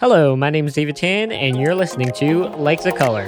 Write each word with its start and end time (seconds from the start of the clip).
Hello, 0.00 0.34
my 0.34 0.48
name 0.48 0.66
is 0.66 0.72
David 0.72 0.96
Tan, 0.96 1.30
and 1.30 1.60
you're 1.60 1.74
listening 1.74 2.10
to 2.12 2.44
Like 2.56 2.82
the 2.82 2.90
Color. 2.90 3.24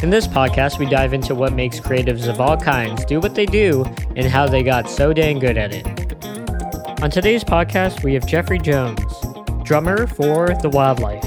In 0.00 0.10
this 0.10 0.28
podcast, 0.28 0.78
we 0.78 0.86
dive 0.86 1.12
into 1.12 1.34
what 1.34 1.54
makes 1.54 1.80
creatives 1.80 2.28
of 2.28 2.40
all 2.40 2.56
kinds 2.56 3.04
do 3.04 3.18
what 3.18 3.34
they 3.34 3.46
do 3.46 3.84
and 4.14 4.28
how 4.28 4.46
they 4.46 4.62
got 4.62 4.88
so 4.88 5.12
dang 5.12 5.40
good 5.40 5.58
at 5.58 5.74
it. 5.74 5.84
On 7.02 7.10
today's 7.10 7.42
podcast, 7.42 8.04
we 8.04 8.14
have 8.14 8.28
Jeffrey 8.28 8.60
Jones, 8.60 9.02
drummer 9.64 10.06
for 10.06 10.54
The 10.62 10.70
Wildlife. 10.70 11.24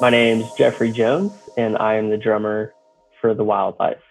My 0.00 0.10
name's 0.10 0.48
Jeffrey 0.52 0.92
Jones, 0.92 1.32
and 1.56 1.76
I 1.78 1.96
am 1.96 2.10
the 2.10 2.16
drummer 2.16 2.72
for 3.20 3.34
The 3.34 3.42
Wildlife. 3.42 4.04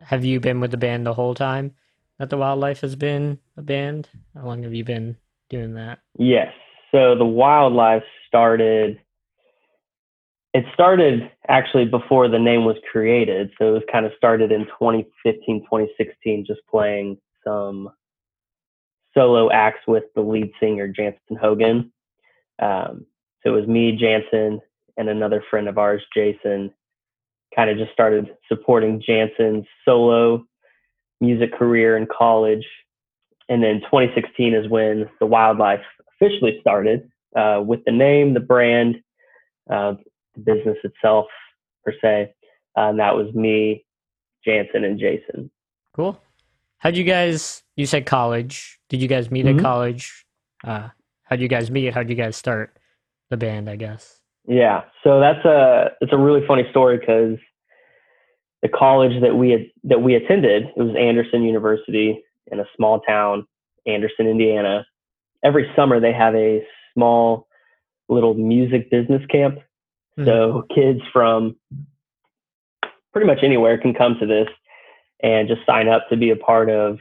Have 0.00 0.24
you 0.24 0.40
been 0.40 0.58
with 0.58 0.72
the 0.72 0.76
band 0.76 1.06
the 1.06 1.14
whole 1.14 1.36
time 1.36 1.76
that 2.22 2.30
The 2.30 2.36
Wildlife 2.36 2.82
has 2.82 2.94
been 2.94 3.40
a 3.56 3.62
band? 3.62 4.08
How 4.36 4.46
long 4.46 4.62
have 4.62 4.72
you 4.72 4.84
been 4.84 5.16
doing 5.50 5.74
that? 5.74 5.98
Yes. 6.16 6.52
So 6.92 7.16
The 7.16 7.24
Wildlife 7.24 8.04
started, 8.28 9.00
it 10.54 10.64
started 10.72 11.32
actually 11.48 11.86
before 11.86 12.28
the 12.28 12.38
name 12.38 12.64
was 12.64 12.76
created. 12.92 13.50
So 13.58 13.66
it 13.66 13.72
was 13.72 13.82
kind 13.90 14.06
of 14.06 14.12
started 14.16 14.52
in 14.52 14.66
2015, 14.66 15.62
2016, 15.62 16.44
just 16.46 16.60
playing 16.70 17.18
some 17.44 17.90
solo 19.14 19.50
acts 19.50 19.80
with 19.88 20.04
the 20.14 20.20
lead 20.20 20.52
singer, 20.60 20.86
Jansen 20.86 21.36
Hogan. 21.36 21.92
Um, 22.60 23.04
so 23.42 23.52
it 23.52 23.58
was 23.58 23.66
me, 23.66 23.98
Jansen, 24.00 24.60
and 24.96 25.08
another 25.08 25.42
friend 25.50 25.66
of 25.66 25.76
ours, 25.76 26.02
Jason, 26.14 26.72
kind 27.56 27.68
of 27.68 27.78
just 27.78 27.92
started 27.92 28.30
supporting 28.48 29.02
Jansen's 29.04 29.66
solo 29.84 30.46
music 31.22 31.52
career 31.54 31.96
in 31.96 32.06
college. 32.06 32.66
And 33.48 33.62
then 33.62 33.80
2016 33.82 34.54
is 34.54 34.68
when 34.68 35.08
the 35.20 35.26
wildlife 35.26 35.80
officially 36.14 36.58
started 36.60 37.08
uh, 37.36 37.62
with 37.64 37.80
the 37.86 37.92
name, 37.92 38.34
the 38.34 38.40
brand, 38.40 38.96
uh, 39.70 39.94
the 40.34 40.40
business 40.40 40.76
itself, 40.84 41.26
per 41.84 41.94
se. 42.02 42.34
Uh, 42.76 42.88
and 42.90 42.98
that 42.98 43.16
was 43.16 43.32
me, 43.34 43.84
Jansen, 44.44 44.84
and 44.84 44.98
Jason. 44.98 45.50
Cool. 45.94 46.20
How'd 46.78 46.96
you 46.96 47.04
guys, 47.04 47.62
you 47.76 47.86
said 47.86 48.04
college. 48.06 48.78
Did 48.88 49.00
you 49.00 49.08
guys 49.08 49.30
meet 49.30 49.46
Mhm. 49.46 49.56
at 49.58 49.62
college? 49.62 50.24
Uh, 50.64 50.88
how'd 51.24 51.40
you 51.40 51.48
guys 51.48 51.70
meet? 51.70 51.94
How'd 51.94 52.08
you 52.08 52.16
guys 52.16 52.36
start 52.36 52.76
the 53.30 53.36
band, 53.36 53.70
I 53.70 53.76
guess? 53.76 54.20
Yeah, 54.46 54.82
so 55.04 55.20
that's 55.20 55.44
a 55.44 55.92
it's 56.00 56.12
a 56.12 56.18
really 56.18 56.44
funny 56.46 56.68
story 56.70 56.98
because 56.98 57.38
the 58.62 58.68
college 58.68 59.20
that 59.20 59.36
we 59.36 59.50
had 59.50 59.66
that 59.84 60.02
we 60.02 60.14
attended 60.14 60.64
it 60.64 60.76
was 60.76 60.94
Anderson 60.96 61.42
University 61.42 62.22
in 62.50 62.60
a 62.60 62.64
small 62.76 63.00
town, 63.00 63.46
Anderson, 63.86 64.26
Indiana. 64.26 64.86
Every 65.42 65.70
summer 65.74 66.00
they 66.00 66.12
have 66.12 66.34
a 66.34 66.64
small 66.94 67.48
little 68.08 68.34
music 68.34 68.90
business 68.90 69.24
camp. 69.26 69.58
Mhm. 70.18 70.24
So 70.24 70.62
kids 70.74 71.00
from 71.12 71.56
pretty 73.12 73.26
much 73.26 73.42
anywhere 73.42 73.78
can 73.78 73.94
come 73.94 74.18
to 74.18 74.26
this 74.26 74.48
and 75.22 75.48
just 75.48 75.64
sign 75.66 75.88
up 75.88 76.08
to 76.08 76.16
be 76.16 76.30
a 76.30 76.36
part 76.36 76.70
of 76.70 76.98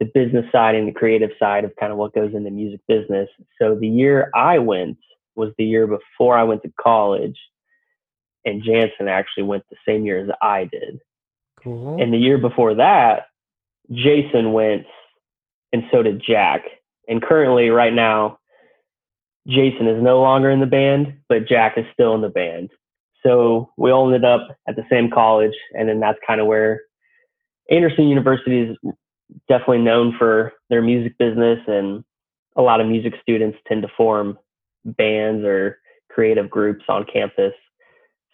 the 0.00 0.06
business 0.06 0.50
side 0.50 0.74
and 0.74 0.88
the 0.88 0.92
creative 0.92 1.30
side 1.38 1.64
of 1.64 1.74
kind 1.76 1.92
of 1.92 1.98
what 1.98 2.14
goes 2.14 2.34
into 2.34 2.50
music 2.50 2.80
business. 2.88 3.28
So 3.60 3.74
the 3.74 3.88
year 3.88 4.30
I 4.34 4.58
went 4.58 4.98
was 5.36 5.52
the 5.56 5.64
year 5.64 5.86
before 5.86 6.36
I 6.36 6.42
went 6.42 6.62
to 6.62 6.72
college, 6.80 7.38
and 8.44 8.62
Jansen 8.62 9.08
actually 9.08 9.44
went 9.44 9.64
the 9.70 9.76
same 9.86 10.04
year 10.04 10.18
as 10.22 10.30
I 10.42 10.64
did. 10.64 11.00
Cool. 11.62 12.00
And 12.00 12.12
the 12.12 12.18
year 12.18 12.38
before 12.38 12.74
that, 12.74 13.26
Jason 13.90 14.52
went, 14.52 14.86
and 15.72 15.84
so 15.90 16.02
did 16.02 16.22
Jack. 16.26 16.62
And 17.08 17.22
currently, 17.22 17.70
right 17.70 17.92
now, 17.92 18.38
Jason 19.46 19.86
is 19.88 20.02
no 20.02 20.20
longer 20.20 20.50
in 20.50 20.60
the 20.60 20.66
band, 20.66 21.18
but 21.28 21.46
Jack 21.48 21.76
is 21.76 21.84
still 21.92 22.14
in 22.14 22.22
the 22.22 22.28
band. 22.28 22.70
So 23.22 23.70
we 23.76 23.90
all 23.90 24.06
ended 24.06 24.24
up 24.24 24.56
at 24.68 24.76
the 24.76 24.84
same 24.90 25.10
college, 25.10 25.54
and 25.72 25.88
then 25.88 26.00
that's 26.00 26.18
kind 26.26 26.40
of 26.40 26.46
where 26.46 26.82
Anderson 27.70 28.08
University 28.08 28.60
is 28.60 28.76
definitely 29.48 29.78
known 29.78 30.14
for 30.18 30.52
their 30.68 30.82
music 30.82 31.16
business, 31.18 31.58
and 31.66 32.04
a 32.56 32.62
lot 32.62 32.80
of 32.80 32.86
music 32.86 33.14
students 33.22 33.58
tend 33.66 33.82
to 33.82 33.88
form 33.96 34.38
bands 34.84 35.44
or 35.44 35.78
creative 36.10 36.50
groups 36.50 36.84
on 36.88 37.06
campus. 37.10 37.54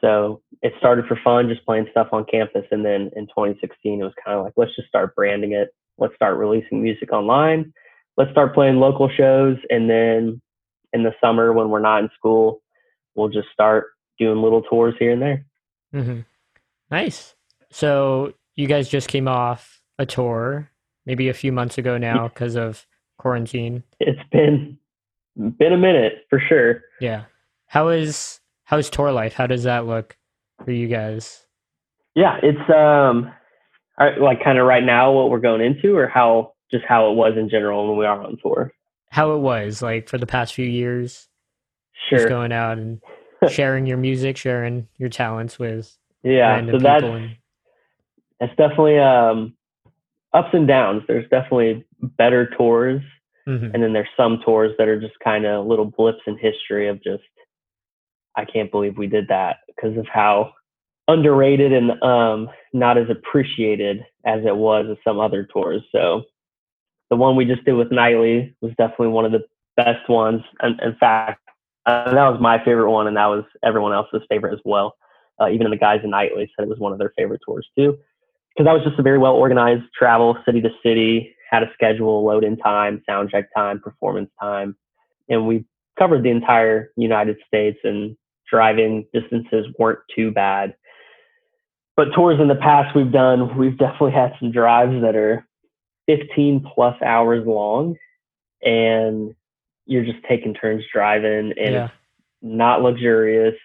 So 0.00 0.42
it 0.62 0.72
started 0.78 1.06
for 1.06 1.18
fun, 1.22 1.48
just 1.48 1.64
playing 1.64 1.86
stuff 1.90 2.08
on 2.12 2.24
campus. 2.24 2.64
And 2.70 2.84
then 2.84 3.10
in 3.16 3.26
2016, 3.26 4.00
it 4.00 4.04
was 4.04 4.12
kind 4.24 4.38
of 4.38 4.44
like, 4.44 4.54
let's 4.56 4.74
just 4.74 4.88
start 4.88 5.14
branding 5.14 5.52
it. 5.52 5.74
Let's 5.98 6.14
start 6.14 6.38
releasing 6.38 6.82
music 6.82 7.12
online. 7.12 7.72
Let's 8.16 8.30
start 8.30 8.54
playing 8.54 8.76
local 8.76 9.10
shows. 9.10 9.56
And 9.68 9.88
then 9.88 10.40
in 10.92 11.02
the 11.02 11.12
summer, 11.20 11.52
when 11.52 11.68
we're 11.68 11.80
not 11.80 12.02
in 12.02 12.10
school, 12.16 12.62
we'll 13.14 13.28
just 13.28 13.48
start 13.52 13.88
doing 14.18 14.42
little 14.42 14.62
tours 14.62 14.94
here 14.98 15.12
and 15.12 15.22
there. 15.22 15.44
hmm 15.92 16.20
Nice. 16.90 17.34
So 17.70 18.34
you 18.56 18.66
guys 18.66 18.88
just 18.88 19.08
came 19.08 19.28
off 19.28 19.80
a 19.98 20.06
tour, 20.06 20.70
maybe 21.06 21.28
a 21.28 21.34
few 21.34 21.52
months 21.52 21.78
ago 21.78 21.98
now 21.98 22.28
because 22.28 22.56
of 22.56 22.86
quarantine. 23.18 23.84
It's 24.00 24.20
been 24.32 24.78
been 25.36 25.72
a 25.72 25.78
minute 25.78 26.26
for 26.28 26.40
sure. 26.40 26.82
Yeah. 27.00 27.24
How 27.66 27.88
is 27.88 28.39
how's 28.70 28.88
tour 28.88 29.10
life? 29.10 29.32
How 29.34 29.48
does 29.48 29.64
that 29.64 29.84
look 29.86 30.16
for 30.64 30.70
you 30.70 30.86
guys? 30.86 31.44
Yeah, 32.14 32.36
it's 32.40 32.70
um, 32.70 33.32
like 34.20 34.44
kind 34.44 34.58
of 34.58 34.66
right 34.66 34.84
now 34.84 35.10
what 35.10 35.28
we're 35.28 35.40
going 35.40 35.60
into, 35.60 35.96
or 35.96 36.06
how 36.06 36.52
just 36.70 36.84
how 36.88 37.10
it 37.10 37.16
was 37.16 37.32
in 37.36 37.50
general 37.50 37.88
when 37.88 37.98
we 37.98 38.06
are 38.06 38.22
on 38.22 38.38
tour. 38.40 38.72
How 39.10 39.32
it 39.32 39.38
was 39.38 39.82
like 39.82 40.08
for 40.08 40.18
the 40.18 40.26
past 40.26 40.54
few 40.54 40.66
years, 40.66 41.26
Sure. 42.08 42.18
just 42.18 42.28
going 42.28 42.52
out 42.52 42.78
and 42.78 43.00
sharing 43.48 43.86
your 43.86 43.98
music, 43.98 44.36
sharing 44.36 44.86
your 44.98 45.08
talents 45.08 45.58
with 45.58 45.96
yeah. 46.22 46.64
So 46.70 46.78
that's 46.78 47.04
and, 47.04 47.30
it's 48.40 48.54
definitely 48.56 48.98
um 49.00 49.54
ups 50.32 50.50
and 50.52 50.68
downs. 50.68 51.02
There's 51.08 51.28
definitely 51.28 51.84
better 52.00 52.50
tours, 52.56 53.02
Mhm. 53.48 53.74
and 53.74 53.82
then 53.82 53.92
there's 53.92 54.08
some 54.16 54.40
tours 54.44 54.72
that 54.78 54.86
are 54.86 55.00
just 55.00 55.18
kind 55.24 55.44
of 55.44 55.66
little 55.66 55.86
blips 55.86 56.20
in 56.28 56.38
history 56.38 56.88
of 56.88 57.02
just 57.02 57.24
I 58.36 58.44
can't 58.44 58.70
believe 58.70 58.98
we 58.98 59.06
did 59.06 59.28
that 59.28 59.58
because 59.66 59.96
of 59.96 60.06
how 60.06 60.52
underrated 61.08 61.72
and 61.72 62.00
um 62.02 62.48
not 62.72 62.96
as 62.96 63.10
appreciated 63.10 64.04
as 64.24 64.44
it 64.44 64.56
was 64.56 64.86
as 64.90 64.96
some 65.02 65.18
other 65.18 65.44
tours. 65.44 65.82
So 65.92 66.22
the 67.10 67.16
one 67.16 67.36
we 67.36 67.44
just 67.44 67.64
did 67.64 67.72
with 67.72 67.90
Nightly 67.90 68.54
was 68.60 68.70
definitely 68.78 69.08
one 69.08 69.24
of 69.24 69.32
the 69.32 69.44
best 69.76 70.08
ones. 70.08 70.42
And 70.60 70.80
in 70.80 70.94
fact, 70.96 71.42
uh, 71.86 72.14
that 72.14 72.30
was 72.30 72.40
my 72.40 72.62
favorite 72.64 72.90
one, 72.90 73.06
and 73.08 73.16
that 73.16 73.26
was 73.26 73.44
everyone 73.64 73.92
else's 73.92 74.22
favorite 74.28 74.52
as 74.52 74.60
well. 74.64 74.94
Uh, 75.40 75.48
even 75.48 75.70
the 75.70 75.76
guys 75.76 76.00
in 76.04 76.10
Nightly 76.10 76.50
said 76.54 76.64
it 76.64 76.68
was 76.68 76.78
one 76.78 76.92
of 76.92 76.98
their 76.98 77.12
favorite 77.16 77.40
tours 77.44 77.66
too, 77.76 77.98
because 78.54 78.66
that 78.66 78.72
was 78.72 78.84
just 78.84 78.98
a 78.98 79.02
very 79.02 79.18
well 79.18 79.34
organized 79.34 79.84
travel, 79.98 80.36
city 80.44 80.60
to 80.60 80.70
city, 80.82 81.34
had 81.50 81.62
a 81.62 81.70
schedule, 81.72 82.24
load 82.24 82.44
in 82.44 82.56
time, 82.56 83.02
sound 83.06 83.30
check 83.30 83.46
time, 83.56 83.80
performance 83.80 84.30
time, 84.40 84.76
and 85.28 85.46
we 85.46 85.64
covered 86.00 86.22
the 86.22 86.30
entire 86.30 86.90
United 86.96 87.36
States, 87.46 87.78
and 87.84 88.16
driving 88.48 89.06
distances 89.12 89.66
weren't 89.78 90.00
too 90.14 90.30
bad. 90.30 90.74
But 91.96 92.14
tours 92.14 92.40
in 92.40 92.48
the 92.48 92.54
past 92.54 92.96
we've 92.96 93.12
done, 93.12 93.58
we've 93.58 93.76
definitely 93.76 94.12
had 94.12 94.32
some 94.40 94.50
drives 94.50 95.02
that 95.02 95.14
are 95.14 95.46
15 96.06 96.66
plus 96.74 96.96
hours 97.02 97.46
long, 97.46 97.96
and 98.62 99.34
you're 99.86 100.04
just 100.04 100.24
taking 100.28 100.54
turns 100.54 100.84
driving, 100.92 101.52
and 101.58 101.74
yeah. 101.74 101.84
it's 101.84 101.94
not 102.40 102.80
luxurious. 102.80 103.56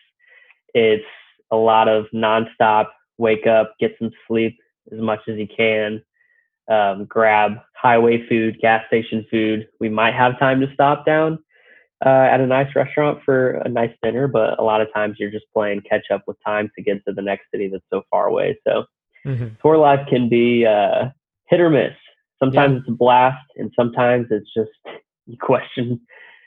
It's 0.74 1.06
a 1.52 1.56
lot 1.56 1.88
of 1.88 2.06
nonstop 2.14 2.88
wake 3.18 3.48
up, 3.48 3.76
get 3.80 3.96
some 3.98 4.12
sleep 4.28 4.58
as 4.92 5.00
much 5.00 5.22
as 5.30 5.38
you 5.38 5.48
can, 5.48 6.04
um, 6.70 7.06
grab 7.06 7.54
highway 7.76 8.28
food, 8.28 8.60
gas 8.60 8.84
station 8.88 9.26
food. 9.32 9.70
We 9.80 9.88
might 9.88 10.14
have 10.14 10.38
time 10.38 10.60
to 10.60 10.74
stop 10.74 11.06
down 11.06 11.40
uh, 12.06 12.28
at 12.32 12.40
a 12.40 12.46
nice 12.46 12.74
restaurant 12.76 13.20
for 13.26 13.52
a 13.66 13.70
nice 13.70 13.92
dinner, 14.04 14.28
but 14.28 14.60
a 14.60 14.64
lot 14.64 14.80
of 14.82 14.94
times 14.94 15.18
you're 15.20 15.32
just 15.32 15.46
playing 15.54 15.82
catch 15.82 16.12
up 16.12 16.24
with 16.28 16.38
time 16.46 16.70
to 16.76 16.84
get 16.84 17.04
to 17.06 17.14
the 17.14 17.22
next 17.22 17.46
city 17.52 17.68
that's 17.68 17.84
so 17.92 18.04
far 18.12 18.28
away. 18.28 18.58
So 18.66 18.86
hmm 19.24 19.48
tour 19.62 19.78
life 19.78 20.08
can 20.08 20.30
be 20.30 20.66
uh, 20.66 21.10
hit 21.50 21.60
or 21.60 21.70
miss. 21.70 21.94
Sometimes 22.40 22.82
it's 22.82 22.90
a 22.90 22.92
blast, 22.92 23.46
and 23.56 23.72
sometimes 23.76 24.28
it's 24.30 24.54
just 24.56 24.70
you 25.26 25.38
question 25.38 26.00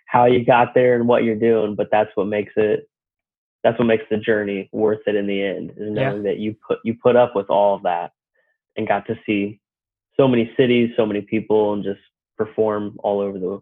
how 0.07 0.25
you 0.25 0.45
got 0.45 0.75
there 0.75 0.95
and 0.95 1.09
what 1.09 1.25
you're 1.25 1.35
doing. 1.35 1.75
But 1.75 1.89
that's 1.91 2.11
what 2.15 2.27
makes 2.29 2.53
it. 2.57 2.89
That's 3.65 3.79
what 3.79 3.87
makes 3.87 4.05
the 4.09 4.17
journey 4.17 4.69
worth 4.73 5.01
it 5.07 5.17
in 5.17 5.27
the 5.27 5.43
end. 5.43 5.71
Is 5.71 5.93
Yeah. 5.95 6.11
knowing 6.11 6.23
that 6.23 6.39
you 6.39 6.55
put 6.67 6.79
you 6.85 6.95
put 6.95 7.17
up 7.17 7.35
with 7.35 7.51
all 7.51 7.75
of 7.75 7.83
that 7.83 8.13
and 8.77 8.87
got 8.87 9.07
to 9.09 9.19
see 9.27 9.61
so 10.17 10.29
many 10.29 10.53
cities, 10.57 10.91
so 10.97 11.05
many 11.05 11.21
people, 11.21 11.73
and 11.73 11.83
just 11.83 12.01
perform 12.37 12.97
all 13.03 13.21
over 13.21 13.39
the 13.39 13.61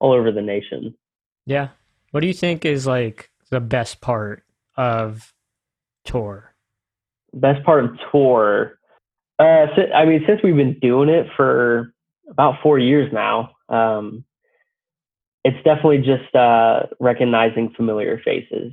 all 0.00 0.12
over 0.12 0.32
the 0.32 0.42
nation. 0.42 0.94
Yeah. 1.46 1.68
What 2.10 2.20
do 2.20 2.26
you 2.26 2.34
think 2.34 2.64
is 2.64 2.86
like 2.86 3.30
the 3.50 3.60
best 3.60 4.00
part 4.00 4.44
of 4.76 5.32
tour? 6.04 6.54
Best 7.32 7.64
part 7.64 7.84
of 7.84 7.90
tour 8.12 8.78
Uh, 9.38 9.66
si- 9.74 9.92
I 9.92 10.04
mean, 10.04 10.22
since 10.26 10.40
we've 10.44 10.56
been 10.56 10.78
doing 10.78 11.08
it 11.08 11.26
for 11.36 11.92
about 12.30 12.62
four 12.62 12.78
years 12.78 13.12
now, 13.12 13.50
um, 13.68 14.24
it's 15.44 15.56
definitely 15.64 15.98
just 15.98 16.34
uh, 16.34 16.84
recognizing 17.00 17.70
familiar 17.76 18.20
faces 18.24 18.72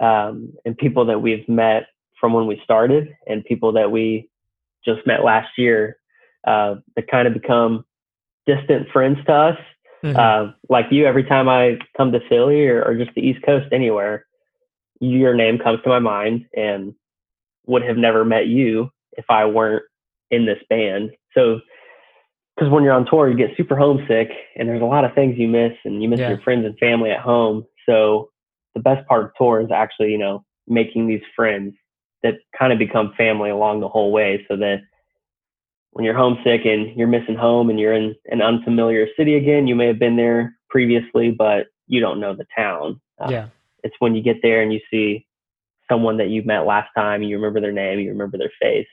um, 0.00 0.52
and 0.64 0.76
people 0.76 1.06
that 1.06 1.22
we've 1.22 1.48
met 1.48 1.84
from 2.20 2.32
when 2.32 2.46
we 2.46 2.60
started 2.64 3.14
and 3.26 3.44
people 3.44 3.72
that 3.72 3.90
we 3.90 4.28
just 4.84 5.06
met 5.06 5.24
last 5.24 5.50
year 5.56 5.98
uh, 6.46 6.74
that 6.96 7.08
kind 7.08 7.28
of 7.28 7.34
become 7.34 7.84
distant 8.46 8.88
friends 8.92 9.18
to 9.26 9.32
us. 9.32 9.58
Mhm. 10.02 10.16
Uh, 10.16 10.52
like 10.68 10.86
you, 10.90 11.06
every 11.06 11.24
time 11.24 11.48
I 11.48 11.78
come 11.96 12.12
to 12.12 12.20
Philly 12.28 12.66
or, 12.68 12.84
or 12.84 12.94
just 12.94 13.14
the 13.14 13.26
East 13.26 13.42
Coast, 13.44 13.66
anywhere, 13.72 14.26
your 15.00 15.34
name 15.34 15.58
comes 15.58 15.82
to 15.82 15.88
my 15.88 15.98
mind 15.98 16.46
and 16.56 16.94
would 17.66 17.82
have 17.82 17.96
never 17.96 18.24
met 18.24 18.46
you 18.46 18.90
if 19.12 19.24
I 19.28 19.44
weren't 19.46 19.84
in 20.30 20.46
this 20.46 20.58
band. 20.68 21.10
So, 21.34 21.60
because 22.54 22.70
when 22.72 22.84
you're 22.84 22.94
on 22.94 23.06
tour, 23.06 23.28
you 23.28 23.36
get 23.36 23.56
super 23.56 23.76
homesick 23.76 24.30
and 24.56 24.68
there's 24.68 24.80
a 24.82 24.86
lot 24.86 25.04
of 25.04 25.14
things 25.14 25.36
you 25.38 25.48
miss 25.48 25.72
and 25.84 26.02
you 26.02 26.08
miss 26.08 26.20
Yeah. 26.20 26.30
your 26.30 26.40
friends 26.40 26.64
and 26.64 26.78
family 26.78 27.10
at 27.10 27.20
home. 27.20 27.66
So, 27.86 28.30
the 28.74 28.80
best 28.80 29.06
part 29.08 29.24
of 29.24 29.30
tour 29.36 29.60
is 29.60 29.70
actually, 29.70 30.12
you 30.12 30.18
know, 30.18 30.44
making 30.66 31.06
these 31.06 31.22
friends 31.34 31.74
that 32.22 32.34
kind 32.58 32.72
of 32.72 32.78
become 32.78 33.12
family 33.16 33.50
along 33.50 33.80
the 33.80 33.88
whole 33.88 34.12
way 34.12 34.44
so 34.48 34.56
that 34.56 34.80
when 35.96 36.04
you're 36.04 36.14
homesick 36.14 36.66
and 36.66 36.94
you're 36.94 37.08
missing 37.08 37.36
home 37.36 37.70
and 37.70 37.80
you're 37.80 37.94
in 37.94 38.14
an 38.26 38.42
unfamiliar 38.42 39.06
city 39.16 39.34
again, 39.34 39.66
you 39.66 39.74
may 39.74 39.86
have 39.86 39.98
been 39.98 40.16
there 40.16 40.54
previously, 40.68 41.30
but 41.30 41.68
you 41.86 42.00
don't 42.00 42.20
know 42.20 42.36
the 42.36 42.44
town. 42.54 43.00
Uh, 43.18 43.28
yeah. 43.30 43.48
It's 43.82 43.94
when 43.98 44.14
you 44.14 44.20
get 44.22 44.42
there 44.42 44.60
and 44.60 44.74
you 44.74 44.80
see 44.90 45.26
someone 45.88 46.18
that 46.18 46.28
you 46.28 46.42
met 46.42 46.66
last 46.66 46.90
time, 46.94 47.22
you 47.22 47.34
remember 47.36 47.62
their 47.62 47.72
name, 47.72 47.98
you 47.98 48.10
remember 48.10 48.36
their 48.36 48.52
face. 48.60 48.86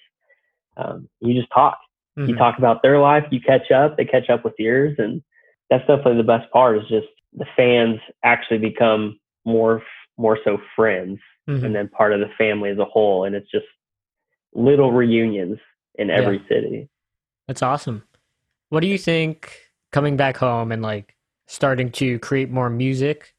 Um, 0.78 1.10
you 1.20 1.34
just 1.34 1.52
talk. 1.52 1.78
You 2.16 2.36
Mhm. 2.36 2.38
talk 2.38 2.58
about 2.58 2.82
their 2.82 3.00
life, 3.00 3.26
you 3.32 3.42
catch 3.42 3.70
up, 3.70 3.98
they 3.98 4.06
catch 4.06 4.30
up 4.30 4.46
with 4.46 4.54
yours. 4.58 4.96
And 4.98 5.22
that's 5.70 5.86
definitely 5.86 6.16
the 6.16 6.24
best 6.24 6.50
part 6.52 6.78
is 6.78 6.88
just 6.88 7.08
the 7.34 7.48
fans 7.58 8.00
actually 8.24 8.60
become 8.60 9.20
more, 9.44 9.84
more 10.18 10.40
so 10.46 10.58
friends 10.74 11.20
Mhm. 11.50 11.66
and 11.66 11.76
then 11.76 11.90
part 11.90 12.14
of 12.14 12.22
the 12.22 12.30
family 12.38 12.70
as 12.70 12.78
a 12.78 12.86
whole. 12.86 13.26
And 13.26 13.36
it's 13.36 13.52
just 13.52 13.68
little 14.54 14.94
reunions 14.94 15.60
in 15.96 16.10
every 16.10 16.42
city. 16.48 16.88
That's 17.48 17.62
awesome. 17.62 18.04
What 18.70 18.80
do 18.80 18.88
you 18.88 18.98
think 18.98 19.54
coming 19.92 20.18
back 20.18 20.38
home 20.38 20.72
and 20.72 20.82
like 20.82 21.16
starting 21.48 21.92
to 21.92 22.20
create 22.20 22.50
more 22.50 22.70
music 22.70 23.36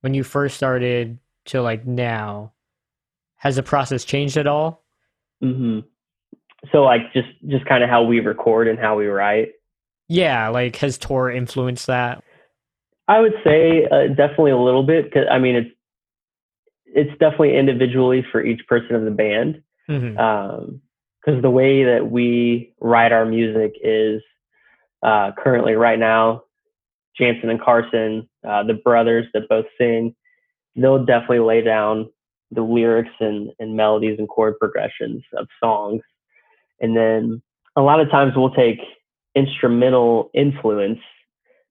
when 0.00 0.14
you 0.14 0.24
first 0.24 0.56
started 0.56 1.18
to 1.46 1.62
like 1.62 1.86
now? 1.86 2.52
Has 3.36 3.56
the 3.56 3.62
process 3.62 4.04
changed 4.04 4.36
at 4.36 4.46
all? 4.46 4.84
hmm 5.40 5.80
So 6.72 6.82
like 6.82 7.12
just, 7.12 7.28
just 7.46 7.66
kind 7.66 7.84
of 7.84 7.90
how 7.90 8.02
we 8.02 8.20
record 8.20 8.68
and 8.68 8.78
how 8.78 8.96
we 8.96 9.06
write. 9.06 9.52
Yeah, 10.08 10.48
like 10.48 10.76
has 10.76 10.98
tour 10.98 11.30
influenced 11.30 11.86
that? 11.86 12.22
I 13.08 13.20
would 13.20 13.34
say 13.44 13.86
uh, 13.90 14.08
definitely 14.08 14.52
a 14.52 14.58
little 14.58 14.82
bit 14.82 15.04
because 15.04 15.26
I 15.30 15.38
mean 15.38 15.56
it's 15.56 15.70
it's 16.86 17.18
definitely 17.18 17.56
individually 17.56 18.24
for 18.30 18.42
each 18.44 18.66
person 18.66 18.94
of 18.94 19.04
the 19.04 19.10
band 19.10 19.62
hmm 19.86 20.16
because 21.24 21.42
the 21.42 21.50
way 21.50 21.84
that 21.84 22.10
we 22.10 22.74
write 22.80 23.12
our 23.12 23.24
music 23.24 23.74
is 23.82 24.22
uh, 25.02 25.30
currently 25.38 25.74
right 25.74 25.98
now 25.98 26.42
Jansen 27.16 27.50
and 27.50 27.60
Carson, 27.60 28.28
uh, 28.46 28.64
the 28.64 28.74
brothers 28.74 29.26
that 29.34 29.48
both 29.48 29.66
sing, 29.78 30.14
they'll 30.76 31.04
definitely 31.04 31.40
lay 31.40 31.62
down 31.62 32.10
the 32.50 32.62
lyrics 32.62 33.10
and, 33.20 33.50
and 33.58 33.76
melodies 33.76 34.18
and 34.18 34.28
chord 34.28 34.58
progressions 34.58 35.22
of 35.36 35.46
songs, 35.62 36.02
and 36.80 36.96
then 36.96 37.42
a 37.76 37.82
lot 37.82 38.00
of 38.00 38.10
times 38.10 38.32
we'll 38.36 38.54
take 38.54 38.78
instrumental 39.34 40.30
influence 40.34 41.00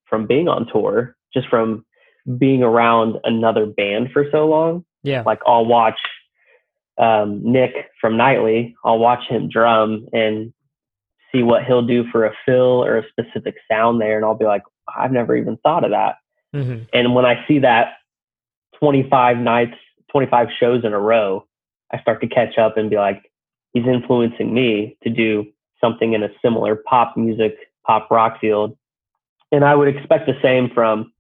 from 0.09 0.27
being 0.27 0.47
on 0.47 0.67
tour, 0.71 1.15
just 1.33 1.47
from 1.47 1.85
being 2.37 2.63
around 2.63 3.17
another 3.23 3.65
band 3.65 4.09
for 4.11 4.25
so 4.31 4.45
long. 4.45 4.83
Yeah. 5.03 5.23
Like 5.25 5.39
I'll 5.45 5.65
watch 5.65 5.99
um, 6.97 7.41
Nick 7.43 7.73
from 7.99 8.17
Nightly, 8.17 8.75
I'll 8.83 8.99
watch 8.99 9.27
him 9.27 9.49
drum 9.49 10.07
and 10.13 10.53
see 11.31 11.43
what 11.43 11.63
he'll 11.63 11.85
do 11.85 12.05
for 12.11 12.25
a 12.25 12.33
fill 12.45 12.83
or 12.83 12.97
a 12.97 13.03
specific 13.09 13.55
sound 13.69 13.99
there, 13.99 14.15
and 14.15 14.25
I'll 14.25 14.35
be 14.35 14.45
like, 14.45 14.63
I've 14.95 15.11
never 15.11 15.35
even 15.35 15.57
thought 15.57 15.83
of 15.83 15.91
that. 15.91 16.17
hmm 16.53 16.83
And 16.93 17.15
when 17.15 17.25
I 17.25 17.45
see 17.47 17.59
that 17.59 17.93
25 18.79 19.37
nights, 19.37 19.75
25 20.11 20.47
shows 20.59 20.85
in 20.85 20.93
a 20.93 20.99
row, 20.99 21.47
I 21.91 21.99
start 22.01 22.21
to 22.21 22.27
catch 22.27 22.57
up 22.57 22.77
and 22.77 22.89
be 22.89 22.97
like, 22.97 23.31
he's 23.73 23.85
influencing 23.85 24.53
me 24.53 24.97
to 25.03 25.09
do 25.09 25.45
something 25.81 26.13
in 26.13 26.23
a 26.23 26.29
similar 26.41 26.75
pop 26.75 27.17
music, 27.17 27.55
pop 27.85 28.09
rock 28.11 28.39
field. 28.39 28.77
And 29.51 29.63
I 29.63 29.75
would 29.75 29.87
expect 29.87 30.27
the 30.27 30.39
same 30.41 30.69
from 30.73 31.11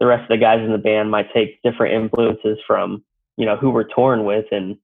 the 0.00 0.06
rest 0.06 0.22
of 0.22 0.28
the 0.28 0.36
guys 0.36 0.60
in 0.60 0.72
the 0.72 0.78
band 0.78 1.10
might 1.10 1.32
take 1.32 1.62
different 1.62 1.94
influences 1.94 2.58
from, 2.66 3.04
you 3.36 3.46
know, 3.46 3.56
who 3.56 3.70
we're 3.70 3.84
touring 3.84 4.24
with 4.24 4.46
and 4.50 4.76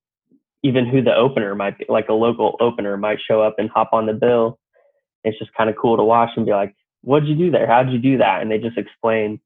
even 0.62 0.87
who 0.87 1.02
the 1.02 1.14
opener 1.14 1.55
might 1.55 1.78
be, 1.78 1.87
like 1.88 2.08
a 2.08 2.14
local 2.14 2.56
opener 2.60 2.96
might 2.96 3.19
show 3.26 3.43
up 3.43 3.56
and 3.58 3.70
hop 3.70 3.90
on 3.93 4.06
the 4.06 4.12
bill. 4.12 4.58
It's 5.25 5.38
just 5.38 5.55
kind 5.55 5.70
of 5.70 5.76
cool 5.76 5.96
to 5.96 6.05
watch 6.05 6.31
and 6.37 6.46
be 6.46 6.52
like, 6.52 6.75
what'd 7.02 7.28
you 7.28 7.37
do 7.37 7.50
there? 7.50 7.66
How'd 7.66 7.90
you 7.90 7.99
do 7.99 8.19
that? 8.19 8.43
And 8.43 8.50
they 8.50 8.58
just 8.58 8.78
explain 8.78 9.40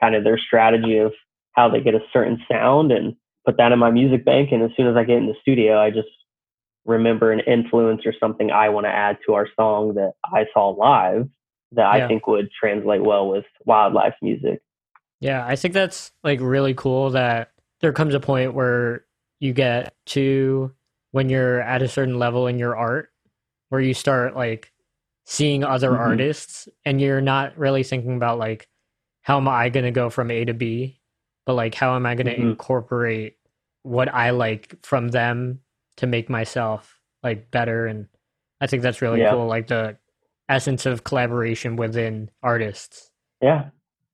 kind 0.00 0.14
of 0.14 0.24
their 0.24 0.38
strategy 0.38 0.98
of 0.98 1.12
how 1.52 1.68
they 1.68 1.80
get 1.80 1.94
a 1.94 2.00
certain 2.12 2.42
sound 2.50 2.92
and 2.92 3.14
put 3.44 3.56
that 3.56 3.72
in 3.72 3.78
my 3.78 3.90
music 3.90 4.24
bank. 4.24 4.50
And 4.52 4.62
as 4.62 4.70
soon 4.76 4.86
as 4.86 4.96
I 4.96 5.04
get 5.04 5.18
in 5.18 5.26
the 5.26 5.34
studio, 5.40 5.78
I 5.78 5.90
just 5.90 6.08
remember 6.84 7.32
an 7.32 7.40
influence 7.40 8.02
or 8.06 8.14
something 8.18 8.50
I 8.50 8.68
want 8.70 8.86
to 8.86 8.90
add 8.90 9.18
to 9.26 9.34
our 9.34 9.48
song 9.56 9.94
that 9.94 10.12
I 10.24 10.46
saw 10.52 10.68
live 10.70 11.28
that 11.72 11.96
Yeah. 11.96 12.04
I 12.04 12.08
think 12.08 12.26
would 12.26 12.48
translate 12.58 13.02
well 13.02 13.28
with 13.28 13.44
wildlife 13.64 14.14
music. 14.22 14.60
Yeah, 15.20 15.44
I 15.44 15.56
think 15.56 15.74
that's 15.74 16.12
like 16.22 16.40
really 16.40 16.74
cool 16.74 17.10
that 17.10 17.50
there 17.80 17.92
comes 17.92 18.14
a 18.14 18.20
point 18.20 18.54
where 18.54 19.04
you 19.40 19.52
get 19.52 19.94
to 20.06 20.72
when 21.12 21.28
you're 21.28 21.60
at 21.60 21.82
a 21.82 21.88
certain 21.88 22.18
level 22.18 22.46
in 22.46 22.58
your 22.58 22.76
art 22.76 23.10
where 23.68 23.80
you 23.80 23.94
start 23.94 24.34
like 24.36 24.72
seeing 25.24 25.62
other 25.64 25.90
Mhm. 25.90 25.98
artists 25.98 26.68
and 26.84 27.00
you're 27.00 27.20
not 27.20 27.56
really 27.58 27.82
thinking 27.82 28.16
about 28.16 28.38
like 28.38 28.68
how 29.22 29.36
am 29.36 29.46
I 29.48 29.68
going 29.68 29.84
to 29.84 29.90
go 29.90 30.08
from 30.10 30.30
A 30.30 30.44
to 30.46 30.54
B, 30.54 31.00
but 31.46 31.54
like 31.54 31.74
how 31.74 31.94
am 31.96 32.06
I 32.06 32.14
going 32.14 32.26
to 32.26 32.36
Mhm. 32.36 32.50
incorporate 32.50 33.36
what 33.82 34.12
I 34.12 34.30
like 34.30 34.74
from 34.84 35.08
them 35.08 35.60
to 35.96 36.06
make 36.06 36.28
myself 36.30 37.00
like 37.22 37.50
better 37.50 37.86
and 37.86 38.08
I 38.60 38.66
think 38.66 38.82
that's 38.82 39.02
really 39.02 39.20
Yeah. 39.20 39.30
cool 39.32 39.46
like 39.46 39.66
the 39.68 39.96
essence 40.48 40.86
of 40.86 41.04
collaboration 41.04 41.76
within 41.76 42.30
artists. 42.42 43.10
Yeah. 43.42 43.70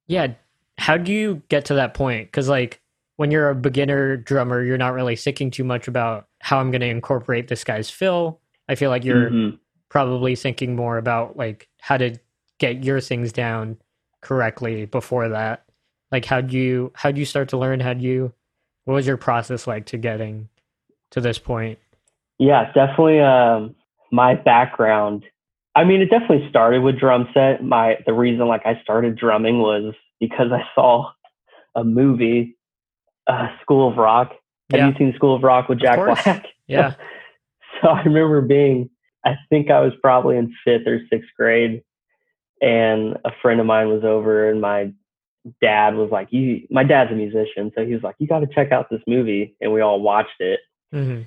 Yeah. 0.06 0.34
How 0.78 0.96
do 0.96 1.12
you 1.12 1.42
get 1.48 1.64
to 1.66 1.74
that 1.74 1.94
point? 1.94 2.26
Because, 2.26 2.48
like, 2.48 2.80
when 3.16 3.30
you're 3.30 3.50
a 3.50 3.54
beginner 3.54 4.16
drummer, 4.16 4.62
you're 4.62 4.78
not 4.78 4.92
really 4.94 5.16
thinking 5.16 5.50
too 5.50 5.64
much 5.64 5.88
about 5.88 6.26
how 6.40 6.58
I'm 6.58 6.70
going 6.70 6.80
to 6.80 6.88
incorporate 6.88 7.48
this 7.48 7.64
guy's 7.64 7.90
fill. 7.90 8.40
I 8.68 8.74
feel 8.74 8.90
like 8.90 9.04
you're 9.04 9.30
Mhm. 9.30 9.58
probably 9.88 10.34
thinking 10.34 10.74
more 10.74 10.98
about, 10.98 11.36
like, 11.36 11.68
how 11.80 11.96
to 11.96 12.16
get 12.58 12.84
your 12.84 13.00
things 13.00 13.32
down 13.32 13.76
correctly 14.20 14.86
before 14.86 15.28
that. 15.28 15.64
Like, 16.10 16.24
how 16.24 16.40
do 16.40 16.56
you, 16.58 16.92
how 16.94 17.10
do 17.10 17.20
you 17.20 17.26
start 17.26 17.48
to 17.50 17.56
learn? 17.58 17.80
How 17.80 17.94
do 17.94 18.02
you, 18.04 18.32
what 18.84 18.94
was 18.94 19.06
your 19.06 19.16
process 19.16 19.66
like 19.66 19.86
to 19.86 19.98
getting 19.98 20.48
to 21.10 21.20
this 21.20 21.38
point? 21.38 21.78
Yeah, 22.38 22.72
definitely. 22.72 23.20
Um, 23.20 23.74
my 24.10 24.34
background. 24.34 25.24
I 25.76 25.84
mean, 25.84 26.00
it 26.00 26.10
definitely 26.10 26.48
started 26.48 26.82
with 26.82 26.98
drum 26.98 27.28
set. 27.34 27.62
My 27.64 27.98
the 28.06 28.12
reason 28.12 28.46
like 28.46 28.64
I 28.64 28.80
started 28.82 29.16
drumming 29.16 29.58
was 29.58 29.94
because 30.20 30.52
I 30.52 30.64
saw 30.74 31.10
a 31.74 31.82
movie, 31.84 32.56
uh, 33.26 33.48
School 33.62 33.90
of 33.90 33.96
Rock. 33.96 34.30
Have 34.72 34.80
Yeah. 34.80 34.88
you 34.88 34.94
seen 34.98 35.12
School 35.14 35.34
of 35.36 35.42
Rock 35.42 35.68
with 35.68 35.80
Jack. 35.80 35.98
Black? 35.98 36.46
Yeah. 36.66 36.94
so 37.82 37.88
I 37.88 38.02
remember 38.04 38.40
being, 38.40 38.88
I 39.24 39.34
think 39.50 39.70
I 39.70 39.80
was 39.80 39.92
probably 40.02 40.38
in 40.38 40.54
fifth 40.64 40.86
or 40.86 41.00
sixth 41.10 41.28
grade, 41.36 41.82
and 42.62 43.18
a 43.24 43.30
friend 43.42 43.60
of 43.60 43.66
mine 43.66 43.88
was 43.88 44.02
over, 44.02 44.48
and 44.48 44.60
my 44.62 44.90
dad 45.60 45.94
was 45.94 46.10
like, 46.10 46.28
"You." 46.32 46.66
My 46.70 46.82
dad's 46.84 47.12
a 47.12 47.14
musician, 47.14 47.70
so 47.76 47.84
he 47.84 47.92
was 47.92 48.02
like, 48.02 48.14
"You 48.18 48.26
got 48.26 48.38
to 48.40 48.46
check 48.46 48.72
out 48.72 48.88
this 48.90 49.02
movie," 49.06 49.54
and 49.60 49.72
we 49.74 49.80
all 49.82 50.00
watched 50.00 50.40
it 50.40 50.60
hmm 50.92 51.22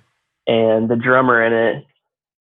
and 0.48 0.90
the 0.90 0.96
drummer 0.96 1.44
in 1.44 1.52
it, 1.54 1.84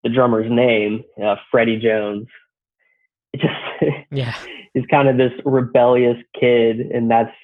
the 0.05 0.09
drummer's 0.09 0.49
name, 0.51 1.03
uh, 1.23 1.37
Freddie 1.51 1.79
Jones. 1.79 2.29
It 3.35 3.41
just 3.41 4.07
Yeah. 4.11 4.33
he's 4.75 4.87
kind 4.91 5.09
of 5.09 5.17
this 5.19 5.33
rebellious 5.45 6.17
kid, 6.41 6.81
and 6.81 7.11
that's 7.11 7.35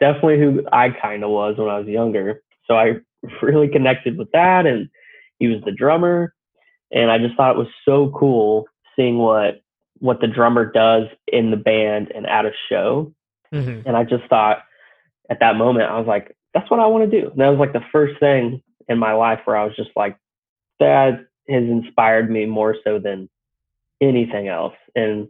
definitely 0.00 0.38
who 0.38 0.64
I 0.72 0.90
kind 0.90 1.24
of 1.24 1.30
was 1.30 1.56
when 1.56 1.68
I 1.68 1.78
was 1.78 1.88
younger. 1.88 2.42
So 2.66 2.76
I 2.76 2.96
really 3.42 3.68
connected 3.68 4.18
with 4.18 4.30
that, 4.32 4.66
and 4.66 4.88
he 5.38 5.48
was 5.48 5.62
the 5.64 5.72
drummer, 5.72 6.34
and 6.92 7.10
I 7.10 7.18
just 7.18 7.36
thought 7.36 7.56
it 7.56 7.58
was 7.58 7.68
so 7.84 8.12
cool 8.16 8.66
seeing 8.96 9.18
what 9.18 9.60
what 9.98 10.20
the 10.20 10.26
drummer 10.26 10.70
does 10.70 11.04
in 11.26 11.50
the 11.50 11.56
band 11.56 12.12
and 12.14 12.26
at 12.26 12.44
a 12.44 12.52
show. 12.68 13.14
hmm 13.50 13.80
And 13.86 13.96
I 13.96 14.04
just 14.04 14.24
thought 14.28 14.58
at 15.30 15.40
that 15.40 15.56
moment, 15.56 15.90
I 15.90 15.98
was 15.98 16.06
like, 16.06 16.36
that's 16.52 16.70
what 16.70 16.80
I 16.80 16.86
want 16.86 17.10
to 17.10 17.20
do. 17.20 17.30
And 17.30 17.40
that 17.40 17.48
was 17.48 17.58
like 17.58 17.72
the 17.72 17.84
first 17.92 18.20
thing 18.20 18.62
in 18.88 18.98
my 18.98 19.12
life 19.12 19.40
where 19.44 19.56
I 19.56 19.64
was 19.64 19.74
just 19.76 19.90
like, 19.96 20.16
that 20.80 21.26
has 21.48 21.62
inspired 21.62 22.30
me 22.30 22.46
more 22.46 22.76
so 22.84 22.98
than 22.98 23.28
anything 24.00 24.48
else. 24.48 24.74
And 24.94 25.28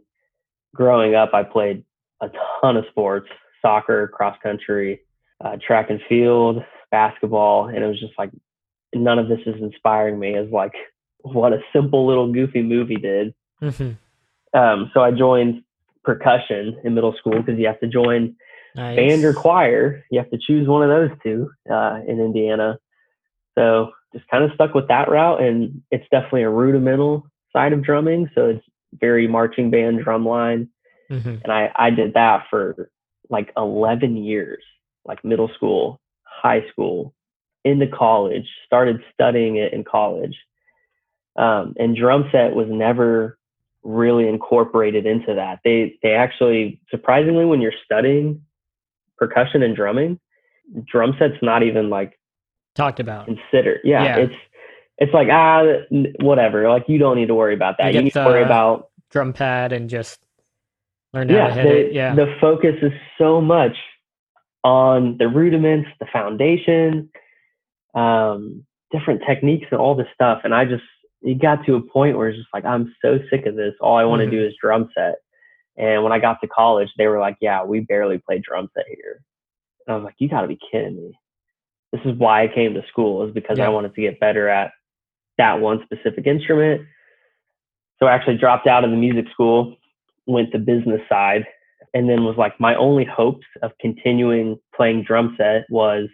growing 0.75 1.15
up, 1.15 1.33
I 1.33 1.43
played 1.43 1.83
a 2.21 2.29
ton 2.61 2.77
of 2.77 2.85
sports 2.89 3.29
soccer, 3.61 4.07
cross 4.07 4.37
country, 4.41 5.01
uh, 5.43 5.57
track 5.65 5.89
and 5.89 5.99
field, 6.07 6.63
basketball. 6.91 7.67
And 7.67 7.83
it 7.83 7.87
was 7.87 7.99
just 7.99 8.13
like, 8.17 8.31
none 8.93 9.19
of 9.19 9.27
this 9.27 9.39
is 9.45 9.61
inspiring 9.61 10.19
me 10.19 10.35
as 10.35 10.49
like 10.49 10.73
what 11.19 11.53
a 11.53 11.59
simple 11.73 12.07
little 12.07 12.31
goofy 12.31 12.61
movie 12.61 12.95
did. 12.95 13.33
Mm-hmm. 13.61 14.57
Um, 14.57 14.91
so 14.93 15.01
I 15.01 15.11
joined 15.11 15.63
percussion 16.03 16.79
in 16.83 16.95
middle 16.95 17.13
school 17.19 17.37
because 17.37 17.59
you 17.59 17.67
have 17.67 17.79
to 17.81 17.87
join 17.87 18.35
nice. 18.75 18.95
band 18.95 19.23
or 19.25 19.33
choir. 19.33 20.03
You 20.09 20.19
have 20.19 20.29
to 20.31 20.37
choose 20.37 20.67
one 20.67 20.83
of 20.83 20.89
those 20.89 21.17
two 21.21 21.51
uh, 21.69 21.99
in 22.07 22.19
Indiana. 22.19 22.79
So 23.57 23.91
just 24.13 24.27
kind 24.29 24.43
of 24.43 24.51
stuck 24.53 24.73
with 24.73 24.87
that 24.87 25.09
route, 25.09 25.41
and 25.41 25.81
it's 25.91 26.05
definitely 26.09 26.43
a 26.43 26.49
rudimental 26.49 27.27
side 27.51 27.73
of 27.73 27.83
drumming. 27.83 28.29
So 28.35 28.45
it's 28.49 28.65
very 28.93 29.27
marching 29.27 29.69
band 29.69 30.03
drum 30.03 30.25
line, 30.25 30.69
mm-hmm. 31.11 31.37
and 31.43 31.51
I 31.51 31.71
I 31.75 31.89
did 31.89 32.13
that 32.13 32.45
for 32.49 32.89
like 33.29 33.51
11 33.57 34.17
years, 34.17 34.63
like 35.05 35.23
middle 35.23 35.49
school, 35.55 35.99
high 36.23 36.65
school, 36.71 37.13
into 37.63 37.87
college. 37.87 38.47
Started 38.65 39.01
studying 39.13 39.57
it 39.57 39.73
in 39.73 39.83
college, 39.83 40.35
um, 41.35 41.73
and 41.77 41.95
drum 41.95 42.29
set 42.31 42.55
was 42.55 42.67
never 42.69 43.37
really 43.83 44.27
incorporated 44.27 45.05
into 45.05 45.35
that. 45.35 45.59
They 45.63 45.97
they 46.03 46.13
actually 46.13 46.79
surprisingly 46.89 47.45
when 47.45 47.61
you're 47.61 47.73
studying 47.85 48.41
percussion 49.17 49.63
and 49.63 49.75
drumming, 49.75 50.19
drum 50.85 51.15
set's 51.19 51.41
not 51.41 51.63
even 51.63 51.89
like 51.89 52.19
talked 52.75 52.99
about. 52.99 53.25
Considered. 53.25 53.81
Yeah, 53.83 54.03
yeah. 54.03 54.17
it's 54.17 54.35
it's 54.97 55.13
like 55.13 55.27
ah 55.31 55.63
whatever. 56.19 56.69
Like 56.69 56.85
you 56.87 56.97
don't 56.97 57.17
need 57.17 57.27
to 57.27 57.35
worry 57.35 57.53
about 57.53 57.77
that. 57.79 57.93
You, 57.93 57.99
you 57.99 58.03
need 58.05 58.13
to 58.13 58.25
worry 58.25 58.43
about 58.43 58.89
drum 59.09 59.33
pad 59.33 59.71
and 59.73 59.89
just 59.89 60.19
learn 61.13 61.29
yeah, 61.29 61.49
how 61.49 61.55
to 61.55 61.61
hit 61.61 61.63
the, 61.63 61.77
it. 61.87 61.93
Yeah. 61.93 62.15
The 62.15 62.35
focus 62.39 62.75
is 62.81 62.91
so 63.17 63.41
much 63.41 63.75
on 64.63 65.17
the 65.17 65.27
rudiments, 65.27 65.89
the 65.99 66.07
foundation, 66.11 67.09
um, 67.95 68.65
different 68.91 69.21
techniques 69.27 69.67
and 69.71 69.79
all 69.79 69.95
this 69.95 70.07
stuff. 70.13 70.41
And 70.43 70.53
I 70.53 70.65
just 70.65 70.83
it 71.21 71.41
got 71.41 71.65
to 71.65 71.75
a 71.75 71.81
point 71.81 72.17
where 72.17 72.29
it's 72.29 72.37
just 72.37 72.49
like 72.53 72.65
I'm 72.65 72.93
so 73.01 73.19
sick 73.29 73.45
of 73.45 73.55
this. 73.55 73.73
All 73.81 73.97
I 73.97 74.03
want 74.03 74.19
to 74.21 74.25
mm-hmm. 74.25 74.35
do 74.35 74.45
is 74.45 74.53
drum 74.61 74.89
set. 74.95 75.15
And 75.77 76.03
when 76.03 76.11
I 76.11 76.19
got 76.19 76.41
to 76.41 76.47
college, 76.47 76.89
they 76.97 77.07
were 77.07 77.19
like, 77.19 77.37
"Yeah, 77.41 77.63
we 77.63 77.81
barely 77.81 78.17
play 78.17 78.39
drum 78.39 78.69
set 78.75 78.85
here." 78.87 79.21
And 79.85 79.93
I 79.93 79.97
was 79.97 80.05
like, 80.05 80.15
"You 80.17 80.29
got 80.29 80.41
to 80.41 80.47
be 80.47 80.59
kidding 80.71 80.95
me!" 80.95 81.19
This 81.91 82.01
is 82.05 82.17
why 82.17 82.43
I 82.43 82.47
came 82.47 82.73
to 82.73 82.83
school 82.89 83.25
is 83.25 83.33
because 83.33 83.57
yeah. 83.57 83.65
I 83.65 83.69
wanted 83.69 83.95
to 83.95 84.01
get 84.01 84.19
better 84.19 84.49
at 84.49 84.71
that 85.37 85.59
one 85.59 85.83
specific 85.83 86.25
instrument. 86.25 86.81
So 87.99 88.07
I 88.07 88.13
actually 88.13 88.37
dropped 88.37 88.67
out 88.67 88.83
of 88.83 88.91
the 88.91 88.97
music 88.97 89.25
school, 89.31 89.75
went 90.27 90.51
to 90.51 90.59
business 90.59 91.01
side, 91.09 91.45
and 91.93 92.09
then 92.09 92.23
was 92.23 92.37
like, 92.37 92.59
my 92.59 92.75
only 92.75 93.05
hopes 93.05 93.45
of 93.63 93.71
continuing 93.79 94.57
playing 94.75 95.03
drum 95.03 95.35
set 95.37 95.65
was 95.69 96.09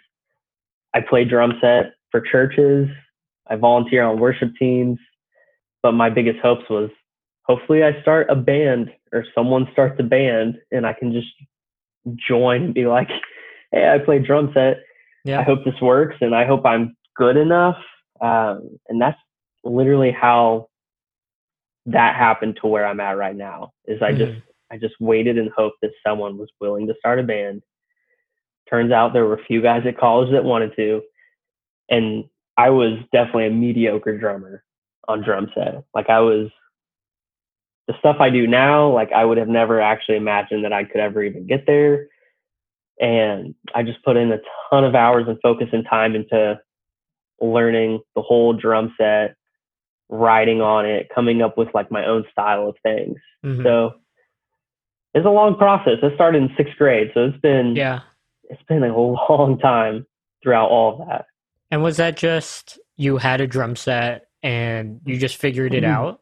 I 0.93 1.01
play 1.01 1.25
drum 1.25 1.53
set 1.61 1.93
for 2.11 2.21
churches 2.21 2.87
I 3.47 3.55
volunteer 3.55 4.03
on 4.03 4.19
worship 4.19 4.51
teams, 4.57 4.99
but 5.81 5.93
my 5.93 6.09
biggest 6.09 6.39
hopes 6.39 6.69
was 6.69 6.89
hopefully 7.43 7.83
I 7.83 8.01
start 8.01 8.29
a 8.29 8.35
band 8.35 8.89
or 9.11 9.25
someone 9.35 9.67
starts 9.71 9.99
a 9.99 10.03
band 10.03 10.55
and 10.71 10.85
I 10.85 10.93
can 10.93 11.11
just 11.11 11.27
join 12.15 12.63
and 12.63 12.73
be 12.73 12.85
like, 12.85 13.09
hey, 13.71 13.89
I 13.93 14.03
play 14.03 14.19
drum 14.19 14.51
set. 14.53 14.77
Yeah. 15.25 15.39
I 15.39 15.43
hope 15.43 15.63
this 15.65 15.79
works 15.81 16.15
and 16.21 16.35
I 16.35 16.45
hope 16.45 16.65
I'm 16.65 16.95
good 17.15 17.37
enough. 17.37 17.77
Um, 18.21 18.77
and 18.87 19.01
that's 19.01 19.19
literally 19.63 20.11
how 20.11 20.67
that 21.85 22.15
happened 22.15 22.57
to 22.61 22.67
where 22.67 22.85
I'm 22.85 22.99
at 22.99 23.17
right 23.17 23.35
now 23.35 23.71
is 23.85 24.01
I 24.01 24.11
mm-hmm. 24.11 24.17
just 24.17 24.41
I 24.71 24.77
just 24.77 24.95
waited 24.99 25.37
and 25.37 25.51
hoped 25.55 25.77
that 25.81 25.91
someone 26.05 26.37
was 26.37 26.49
willing 26.59 26.87
to 26.87 26.95
start 26.97 27.19
a 27.19 27.23
band. 27.23 27.61
Turns 28.69 28.91
out 28.91 29.13
there 29.13 29.25
were 29.25 29.35
a 29.35 29.45
few 29.45 29.61
guys 29.61 29.83
at 29.85 29.99
college 29.99 30.31
that 30.31 30.43
wanted 30.43 30.75
to. 30.77 31.01
And 31.89 32.25
I 32.57 32.69
was 32.69 32.97
definitely 33.11 33.47
a 33.47 33.51
mediocre 33.51 34.17
drummer 34.17 34.63
on 35.07 35.21
drum 35.21 35.51
set. 35.53 35.83
Like 35.93 36.09
I 36.09 36.21
was 36.21 36.49
the 37.87 37.93
stuff 37.99 38.17
I 38.19 38.29
do 38.29 38.47
now, 38.47 38.91
like 38.91 39.11
I 39.11 39.25
would 39.25 39.37
have 39.37 39.49
never 39.49 39.81
actually 39.81 40.17
imagined 40.17 40.63
that 40.63 40.73
I 40.73 40.85
could 40.85 41.01
ever 41.01 41.21
even 41.21 41.45
get 41.45 41.65
there. 41.67 42.07
And 42.99 43.53
I 43.75 43.83
just 43.83 44.03
put 44.03 44.17
in 44.17 44.31
a 44.31 44.39
ton 44.69 44.85
of 44.85 44.95
hours 44.95 45.25
and 45.27 45.37
focus 45.41 45.67
and 45.73 45.85
time 45.87 46.15
into 46.15 46.59
learning 47.41 47.99
the 48.15 48.21
whole 48.21 48.53
drum 48.53 48.95
set, 48.97 49.35
writing 50.13 50.61
on 50.61 50.85
it, 50.85 51.09
coming 51.13 51.41
up 51.41 51.57
with 51.57 51.69
like 51.73 51.91
my 51.91 52.05
own 52.05 52.23
style 52.31 52.69
of 52.69 52.75
things. 52.83 53.17
Mm-hmm. 53.43 53.63
So 53.63 53.93
it's 55.13 55.25
a 55.25 55.29
long 55.29 55.57
process. 55.57 55.97
I 56.03 56.13
started 56.15 56.43
in 56.43 56.49
sixth 56.55 56.77
grade, 56.77 57.11
so 57.13 57.25
it's 57.25 57.39
been 57.39 57.75
yeah, 57.75 58.01
it's 58.43 58.61
been 58.67 58.83
a 58.83 58.95
long 58.95 59.57
time 59.59 60.05
throughout 60.41 60.69
all 60.69 61.01
of 61.01 61.07
that. 61.07 61.25
And 61.71 61.81
was 61.81 61.97
that 61.97 62.17
just 62.17 62.79
you 62.97 63.17
had 63.17 63.41
a 63.41 63.47
drum 63.47 63.75
set 63.75 64.27
and 64.43 65.01
you 65.05 65.17
just 65.17 65.37
figured 65.37 65.73
it 65.73 65.83
mm-hmm. 65.83 65.91
out? 65.91 66.21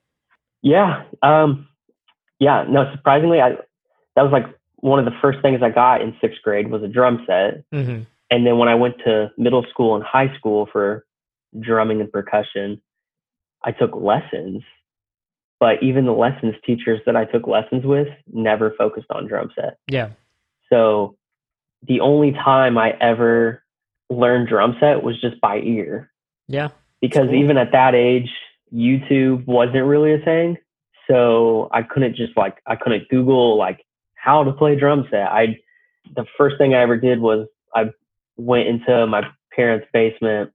Yeah. 0.61 1.03
Um, 1.21 1.67
yeah. 2.39 2.63
No, 2.69 2.89
surprisingly, 2.93 3.41
I 3.41 3.51
that 4.15 4.21
was 4.21 4.31
like 4.31 4.45
one 4.77 4.99
of 4.99 5.05
the 5.05 5.17
first 5.21 5.39
things 5.41 5.61
I 5.61 5.69
got 5.69 6.01
in 6.01 6.15
sixth 6.21 6.41
grade 6.43 6.69
was 6.69 6.83
a 6.83 6.87
drum 6.87 7.23
set. 7.27 7.63
Mm-hmm. 7.73 8.03
And 8.29 8.47
then 8.47 8.57
when 8.57 8.69
I 8.69 8.75
went 8.75 8.95
to 9.05 9.31
middle 9.37 9.65
school 9.69 9.95
and 9.95 10.03
high 10.03 10.33
school 10.37 10.69
for 10.71 11.05
drumming 11.59 11.99
and 11.99 12.11
percussion, 12.11 12.81
I 13.63 13.71
took 13.71 13.95
lessons. 13.95 14.63
But 15.59 15.83
even 15.83 16.05
the 16.05 16.13
lessons 16.13 16.55
teachers 16.65 17.01
that 17.05 17.15
I 17.15 17.25
took 17.25 17.45
lessons 17.45 17.85
with 17.85 18.07
never 18.33 18.73
focused 18.77 19.07
on 19.11 19.27
drum 19.27 19.51
set. 19.55 19.77
Yeah. 19.87 20.09
So 20.71 21.15
the 21.87 21.99
only 21.99 22.31
time 22.31 22.77
I 22.77 22.91
ever 22.99 23.63
learned 24.09 24.47
drum 24.47 24.75
set 24.79 25.03
was 25.03 25.19
just 25.21 25.39
by 25.39 25.57
ear. 25.59 26.11
Yeah. 26.47 26.69
Because 26.99 27.27
cool. 27.27 27.35
even 27.35 27.57
at 27.57 27.71
that 27.73 27.93
age, 27.93 28.29
YouTube 28.73 29.45
wasn't 29.45 29.85
really 29.85 30.13
a 30.13 30.19
thing. 30.19 30.57
So 31.09 31.69
I 31.71 31.83
couldn't 31.83 32.15
just 32.15 32.37
like 32.37 32.57
I 32.65 32.75
couldn't 32.75 33.09
Google 33.09 33.57
like 33.57 33.85
how 34.15 34.43
to 34.43 34.53
play 34.53 34.75
drum 34.75 35.07
set. 35.11 35.27
I 35.27 35.57
the 36.15 36.25
first 36.37 36.57
thing 36.57 36.73
I 36.73 36.81
ever 36.81 36.97
did 36.97 37.19
was 37.19 37.47
I 37.75 37.91
went 38.37 38.67
into 38.67 39.05
my 39.07 39.23
parents' 39.55 39.87
basement, 39.93 40.51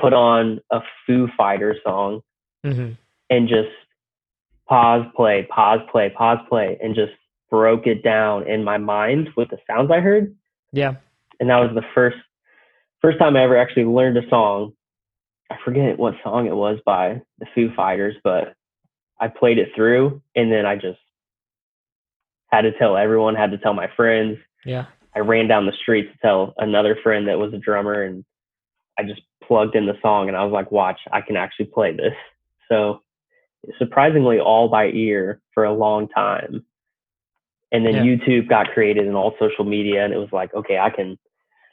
put 0.00 0.12
on 0.12 0.60
a 0.70 0.80
Foo 1.06 1.28
Fighter 1.36 1.76
song, 1.84 2.20
mm-hmm. 2.64 2.92
and 3.30 3.48
just 3.48 3.68
pause, 4.68 5.04
play, 5.14 5.46
pause, 5.50 5.80
play, 5.90 6.10
pause, 6.10 6.38
play, 6.48 6.78
and 6.82 6.94
just 6.94 7.12
broke 7.50 7.86
it 7.86 8.02
down 8.02 8.48
in 8.48 8.64
my 8.64 8.78
mind 8.78 9.30
with 9.36 9.50
the 9.50 9.58
sounds 9.66 9.90
I 9.90 10.00
heard. 10.00 10.34
Yeah. 10.72 10.94
And 11.40 11.50
that 11.50 11.58
was 11.58 11.70
the 11.74 11.84
first 11.94 12.16
first 13.00 13.18
time 13.18 13.36
I 13.36 13.44
ever 13.44 13.56
actually 13.56 13.84
learned 13.84 14.16
a 14.16 14.28
song. 14.28 14.72
I 15.50 15.56
forget 15.64 15.98
what 15.98 16.14
song 16.22 16.46
it 16.46 16.56
was 16.56 16.78
by 16.86 17.20
the 17.38 17.46
Foo 17.54 17.70
Fighters, 17.76 18.16
but 18.24 18.54
I 19.20 19.28
played 19.28 19.58
it 19.58 19.68
through 19.74 20.22
and 20.34 20.50
then 20.50 20.66
I 20.66 20.76
just 20.76 20.98
had 22.48 22.62
to 22.62 22.72
tell 22.72 22.96
everyone, 22.96 23.34
had 23.34 23.50
to 23.50 23.58
tell 23.58 23.74
my 23.74 23.88
friends. 23.94 24.38
Yeah. 24.64 24.86
I 25.14 25.20
ran 25.20 25.46
down 25.46 25.66
the 25.66 25.72
street 25.80 26.10
to 26.10 26.18
tell 26.18 26.54
another 26.56 26.96
friend 27.02 27.28
that 27.28 27.38
was 27.38 27.52
a 27.52 27.58
drummer 27.58 28.02
and 28.02 28.24
I 28.98 29.02
just 29.04 29.20
plugged 29.46 29.76
in 29.76 29.86
the 29.86 29.98
song 30.02 30.28
and 30.28 30.36
I 30.36 30.44
was 30.44 30.52
like, 30.52 30.70
watch, 30.70 31.00
I 31.12 31.20
can 31.20 31.36
actually 31.36 31.66
play 31.66 31.92
this. 31.92 32.14
So 32.70 33.00
surprisingly 33.78 34.38
all 34.38 34.68
by 34.68 34.86
ear 34.86 35.40
for 35.52 35.64
a 35.64 35.72
long 35.72 36.08
time. 36.08 36.64
And 37.72 37.84
then 37.84 37.94
yeah. 37.94 38.02
YouTube 38.02 38.48
got 38.48 38.68
created 38.72 39.06
and 39.06 39.16
all 39.16 39.34
social 39.38 39.64
media 39.64 40.04
and 40.04 40.14
it 40.14 40.18
was 40.18 40.32
like, 40.32 40.54
okay, 40.54 40.78
I 40.78 40.90
can 40.90 41.18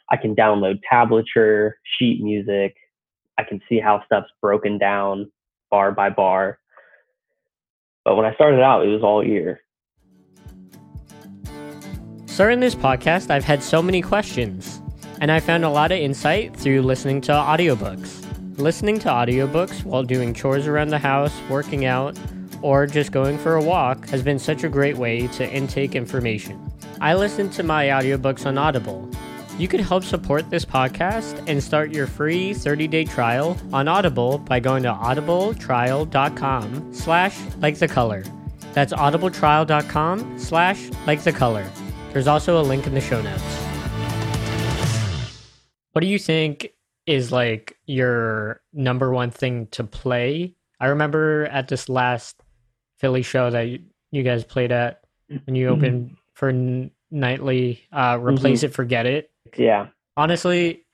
I 0.10 0.18
can 0.18 0.36
download 0.36 0.80
tablature, 0.92 1.74
sheet 1.98 2.22
music. 2.22 2.75
I 3.38 3.44
can 3.44 3.62
see 3.70 3.80
how 3.80 4.04
stuff's 4.06 4.30
broken 4.42 4.78
down 4.78 5.32
bar 5.70 5.92
by 5.92 6.10
bar. 6.10 6.60
But 8.04 8.16
when 8.16 8.25
I 8.25 8.34
started 8.36 8.62
out, 8.62 8.86
it 8.86 8.90
was 8.90 9.04
all 9.04 9.24
ear. 9.24 9.62
So 12.25 12.50
in 12.50 12.60
this 12.60 12.75
podcast, 12.75 13.30
I've 13.30 13.44
had 13.44 13.62
so 13.62 13.82
many 13.82 14.01
questions, 14.01 14.81
and 15.22 15.32
I 15.32 15.40
found 15.40 15.63
a 15.63 15.70
lot 15.70 15.94
of 15.94 16.00
insight 16.00 16.54
through 16.54 16.82
listening 16.82 17.22
to 17.22 17.32
audiobooks. 17.32 18.28
Listening 18.60 19.00
to 19.00 19.08
audiobooks 19.08 19.86
while 19.86 20.04
doing 20.04 20.34
chores 20.34 20.68
around 20.68 20.90
the 20.90 21.00
house, 21.00 21.34
working 21.50 21.86
out, 21.86 22.20
or 22.62 22.86
just 22.86 23.13
going 23.13 23.38
for 23.38 23.56
a 23.56 23.63
walk 23.63 24.10
has 24.10 24.22
been 24.22 24.38
such 24.38 24.66
a 24.66 24.70
great 24.70 24.98
way 24.98 25.28
to 25.28 25.50
intake 25.50 25.96
information. 25.96 26.70
I 27.00 27.13
listen 27.13 27.50
to 27.51 27.63
my 27.63 27.86
audiobooks 27.86 28.46
on 28.46 28.58
Audible, 28.58 29.10
you 29.58 29.68
could 29.68 29.82
help 29.82 30.04
support 30.04 30.50
this 30.50 30.66
podcast 30.66 31.44
and 31.48 31.63
start 31.63 31.92
your 31.92 32.08
free 32.08 32.50
30-day 32.51 33.06
trial 33.06 33.56
on 33.72 33.88
Audible 33.88 34.40
by 34.40 34.60
going 34.60 34.82
to 34.84 34.92
audibletrial.com 34.92 36.94
slash 36.94 37.38
like 37.60 37.78
the 37.78 37.88
color. 37.88 38.24
That's 38.74 38.92
audibletrial.com 38.94 40.40
slash 40.40 40.90
like 41.06 41.24
the 41.24 41.32
color. 41.32 41.70
There's 42.12 42.28
also 42.28 42.60
a 42.60 42.63
link 42.63 42.88
in 42.88 42.96
the 42.96 43.01
show 43.01 43.22
notes. 43.22 43.71
What 45.94 46.02
do 46.02 46.08
you 46.08 46.20
think 46.20 46.72
is 47.06 47.32
like 47.32 47.78
your 47.86 48.62
number 48.74 49.12
one 49.12 49.32
thing 49.32 49.68
to 49.72 49.84
play? 49.84 50.56
I 50.80 50.88
remember 50.88 51.46
at 51.52 51.68
this 51.68 51.90
last 51.90 52.42
Philly 53.00 53.22
show 53.24 53.50
that 53.50 53.64
you, 53.68 53.80
you 54.12 54.24
guys 54.24 54.44
played 54.44 54.72
at 54.72 55.02
when 55.46 55.56
you 55.56 55.68
Mm-hmm. 55.68 55.76
opened 55.78 56.18
for 56.34 56.50
N- 56.50 56.92
Nightly, 57.14 57.84
uh, 57.92 58.18
replace 58.22 58.64
it, 58.64 58.74
forget 58.74 59.06
it. 59.06 59.32
Yeah. 59.58 59.88
Honestly, 60.16 60.86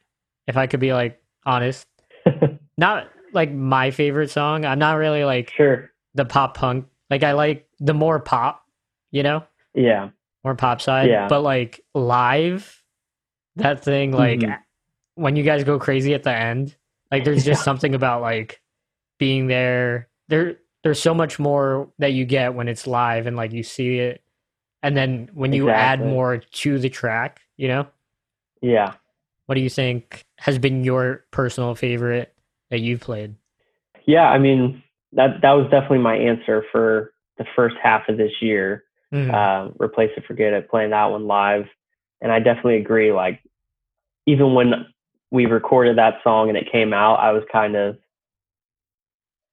if 0.47 0.57
I 0.57 0.65
could 0.65 0.79
be 0.79 0.91
like 0.93 1.21
honest, 1.45 1.85
not 2.77 3.07
like 3.33 3.51
my 3.51 3.91
favorite 3.91 4.31
song. 4.31 4.65
I'm 4.65 4.79
not 4.79 4.93
really 4.97 5.23
like 5.25 5.51
sure. 5.55 5.91
the 6.15 6.25
pop 6.25 6.57
punk. 6.57 6.87
Like 7.11 7.21
I 7.23 7.33
like 7.33 7.67
the 7.79 7.93
more 7.93 8.19
pop, 8.19 8.63
you 9.11 9.21
know, 9.21 9.43
Yeah. 9.75 10.09
more 10.43 10.55
pop 10.55 10.81
side. 10.81 11.07
Yeah. 11.09 11.27
But 11.27 11.41
like 11.41 11.81
live, 11.93 12.81
that 13.57 13.83
thing, 13.83 14.11
like 14.11 14.39
Mhm. 14.39 14.57
When 15.17 15.35
you 15.35 15.43
guys 15.43 15.63
go 15.63 15.79
crazy 15.79 16.13
at 16.13 16.23
the 16.23 16.33
end, 16.33 16.75
like 17.11 17.23
there's 17.23 17.43
just 17.43 17.59
Yeah. 17.61 17.65
something 17.65 17.95
about 17.95 18.21
like 18.21 18.61
being 19.17 19.47
there. 19.47 20.09
There, 20.29 20.57
there's 20.83 21.01
so 21.01 21.13
much 21.13 21.39
more 21.39 21.89
that 21.99 22.13
you 22.13 22.25
get 22.25 22.53
when 22.53 22.67
it's 22.67 22.87
live 22.87 23.27
and 23.27 23.35
like 23.35 23.51
you 23.51 23.63
see 23.63 23.99
it, 23.99 24.21
and 24.83 24.95
then 24.95 25.29
when 25.33 25.53
you 25.53 25.69
add 25.69 25.99
more 25.99 26.37
to 26.37 26.79
the 26.79 26.89
track, 26.89 27.41
you 27.57 27.67
know. 27.67 27.87
Yeah. 28.61 28.93
What 29.47 29.55
do 29.55 29.61
you 29.61 29.69
think 29.69 30.25
has 30.37 30.59
been 30.59 30.83
your 30.83 31.25
personal 31.31 31.73
favorite 31.75 32.33
that 32.69 32.79
you've 32.79 33.01
played? 33.01 33.35
Yeah. 34.05 34.29
I 34.29 34.37
mean, 34.39 34.83
that 35.13 35.41
that 35.41 35.51
was 35.53 35.65
definitely 35.71 35.99
my 35.99 36.15
answer 36.15 36.63
for 36.71 37.13
the 37.37 37.45
first 37.55 37.75
half 37.81 38.07
of 38.09 38.17
this 38.17 38.31
year. 38.41 38.83
Mm, 39.13 39.33
uh, 39.33 39.71
replace 39.79 40.11
it, 40.17 40.25
forget 40.25 40.51
it, 40.53 40.69
playing 40.69 40.89
that 40.89 41.05
one 41.05 41.27
live. 41.27 41.65
And 42.19 42.31
I 42.31 42.39
definitely 42.39 42.77
agree. 42.77 43.13
Like, 43.13 43.39
even 44.25 44.53
when 44.53 44.85
we 45.31 45.45
recorded 45.45 45.97
that 45.97 46.15
song 46.23 46.49
and 46.49 46.57
it 46.57 46.71
came 46.71 46.93
out, 46.93 47.19
I 47.19 47.31
was 47.31 47.43
kind 47.51 47.75
of, 47.75 47.97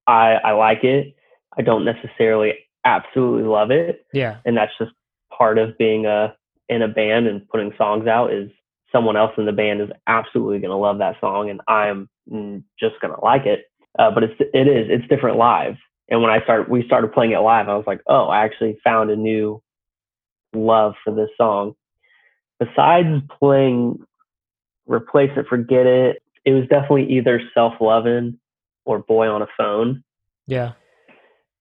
I 0.06 0.34
I 0.34 0.52
like 0.52 0.84
it. 0.84 1.14
I 1.56 1.62
don't 1.62 1.84
necessarily 1.84 2.54
absolutely 2.84 3.48
love 3.48 3.70
it, 3.70 4.06
yeah, 4.12 4.38
and 4.44 4.56
that's 4.56 4.72
just 4.78 4.92
part 5.36 5.58
of 5.58 5.78
being 5.78 6.06
a 6.06 6.34
in 6.68 6.82
a 6.82 6.88
band 6.88 7.26
and 7.26 7.48
putting 7.48 7.72
songs 7.78 8.06
out. 8.06 8.32
Is 8.32 8.50
someone 8.92 9.16
else 9.16 9.32
in 9.38 9.46
the 9.46 9.52
band 9.52 9.80
is 9.80 9.88
absolutely 10.06 10.58
going 10.58 10.70
to 10.70 10.76
love 10.76 10.98
that 10.98 11.16
song, 11.20 11.50
and 11.50 11.60
I'm 11.68 12.08
mm, 12.30 12.62
just 12.78 13.00
going 13.00 13.14
to 13.14 13.20
like 13.20 13.46
it. 13.46 13.64
Uh, 13.98 14.10
but 14.10 14.24
it's 14.24 14.34
it 14.52 14.68
is 14.68 14.86
it's 14.90 15.08
different 15.08 15.38
live. 15.38 15.76
And 16.08 16.20
when 16.20 16.30
I 16.30 16.42
start 16.42 16.68
we 16.68 16.84
started 16.84 17.12
playing 17.12 17.32
it 17.32 17.38
live, 17.38 17.68
I 17.68 17.76
was 17.76 17.86
like, 17.86 18.00
oh, 18.06 18.26
I 18.26 18.44
actually 18.44 18.78
found 18.84 19.10
a 19.10 19.16
new 19.16 19.62
love 20.54 20.94
for 21.02 21.14
this 21.14 21.30
song. 21.36 21.74
Besides 22.60 23.22
playing 23.38 24.04
Replace 24.86 25.30
It, 25.36 25.46
Forget 25.48 25.86
It, 25.86 26.22
it 26.44 26.52
was 26.52 26.66
definitely 26.68 27.10
either 27.16 27.40
Self 27.54 27.74
Lovin' 27.80 28.38
or 28.84 28.98
Boy 29.00 29.28
on 29.28 29.42
a 29.42 29.46
Phone. 29.56 30.04
yeah, 30.46 30.72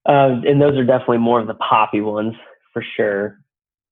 Uh, 0.06 0.40
and 0.46 0.60
those 0.60 0.76
are 0.76 0.84
definitely 0.84 1.18
more 1.18 1.40
of 1.40 1.46
the 1.46 1.54
poppy 1.54 2.00
ones 2.00 2.34
for 2.72 2.84
sure. 2.96 3.38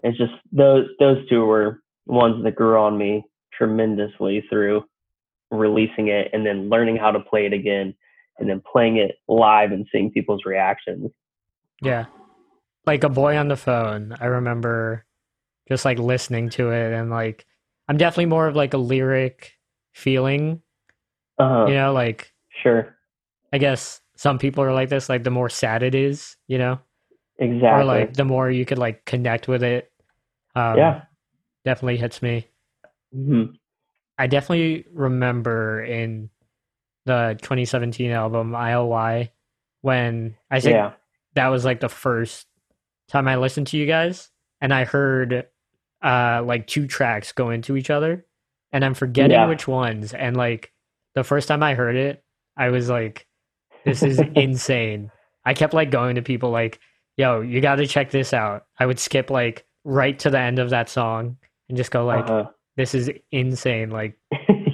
It's 0.02 0.18
just 0.18 0.32
those 0.50 0.86
those 0.98 1.26
two 1.28 1.44
were 1.44 1.80
ones 2.06 2.42
that 2.44 2.56
grew 2.56 2.78
on 2.78 2.98
me 2.98 3.24
tremendously 3.52 4.44
through 4.50 4.84
releasing 5.50 6.08
it 6.08 6.28
and 6.32 6.44
then 6.44 6.68
learning 6.68 6.96
how 6.96 7.10
to 7.10 7.20
play 7.20 7.46
it 7.46 7.52
again 7.52 7.94
and 8.38 8.48
then 8.48 8.60
playing 8.70 8.96
it 8.96 9.16
live 9.28 9.70
and 9.70 9.86
seeing 9.92 10.10
people's 10.10 10.44
reactions. 10.44 11.10
yeah. 11.80 12.06
Like 12.84 13.04
a 13.04 13.08
boy 13.08 13.36
on 13.36 13.46
the 13.46 13.56
phone. 13.56 14.16
I 14.20 14.24
remember 14.26 15.04
just 15.68 15.84
like 15.84 15.98
listening 16.00 16.50
to 16.50 16.70
it 16.72 16.92
and 16.92 17.10
like 17.10 17.46
I'm 17.92 17.98
definitely 17.98 18.24
more 18.24 18.46
of 18.46 18.56
like 18.56 18.72
a 18.72 18.78
lyric 18.78 19.52
feeling, 19.92 20.62
Uh, 21.38 21.66
you 21.68 21.74
know, 21.74 21.92
like 21.92 22.32
Sure. 22.62 22.96
I 23.52 23.58
guess 23.58 24.00
some 24.16 24.38
people 24.38 24.64
are 24.64 24.72
like 24.72 24.88
this, 24.88 25.10
like 25.10 25.24
the 25.24 25.30
more 25.30 25.50
sad 25.50 25.82
it 25.82 25.94
is, 25.94 26.38
you 26.48 26.56
know, 26.56 26.80
Exactly. 27.38 27.68
or 27.82 27.84
like 27.84 28.14
the 28.14 28.24
more 28.24 28.50
you 28.50 28.64
could 28.64 28.78
like 28.78 29.04
connect 29.04 29.46
with 29.46 29.62
it. 29.62 29.92
Um, 30.54 30.78
yeah. 30.78 31.02
definitely 31.66 31.98
hits 31.98 32.22
me. 32.22 32.46
hmm 33.12 33.44
I 34.16 34.26
definitely 34.26 34.86
remember 34.90 35.82
in 35.84 36.30
the 37.04 37.36
2017 37.42 38.10
album 38.10 38.54
ILY 38.54 39.32
when 39.82 40.34
I 40.50 40.60
think 40.60 40.76
Yeah. 40.76 40.92
that 41.34 41.48
was 41.48 41.66
like 41.66 41.80
the 41.80 41.90
first 41.90 42.46
time 43.08 43.28
I 43.28 43.36
listened 43.36 43.66
to 43.66 43.76
you 43.76 43.84
guys, 43.84 44.30
and 44.62 44.72
I 44.72 44.84
heard 44.84 45.46
uh 46.02 46.42
like 46.44 46.66
two 46.66 46.86
tracks 46.86 47.32
go 47.32 47.50
into 47.50 47.76
each 47.76 47.90
other, 47.90 48.24
and 48.72 48.84
I'm 48.84 48.94
forgetting 48.94 49.32
Yeah. 49.32 49.46
which 49.48 49.66
ones. 49.68 50.12
And 50.14 50.36
like 50.36 50.72
the 51.14 51.24
first 51.24 51.48
time 51.48 51.62
I 51.62 51.74
heard 51.74 51.96
it, 51.96 52.24
I 52.56 52.68
was 52.70 52.88
like, 52.88 53.26
"This 53.84 54.02
is 54.02 54.20
insane." 54.34 55.10
I 55.44 55.54
kept 55.54 55.74
like 55.74 55.90
going 55.90 56.16
to 56.16 56.22
people 56.22 56.50
like, 56.50 56.78
"Yo, 57.16 57.40
you 57.40 57.60
got 57.60 57.76
to 57.76 57.86
check 57.86 58.10
this 58.10 58.32
out." 58.32 58.66
I 58.78 58.86
would 58.86 58.98
skip 58.98 59.30
like 59.30 59.64
right 59.84 60.18
to 60.20 60.30
the 60.30 60.38
end 60.38 60.58
of 60.58 60.70
that 60.70 60.88
song 60.88 61.36
and 61.68 61.76
just 61.76 61.90
go 61.90 62.04
like, 62.04 62.24
Uh-huh. 62.24 62.48
"This 62.76 62.94
is 62.94 63.10
insane!" 63.30 63.90
Like 63.90 64.18
you, 64.32 64.72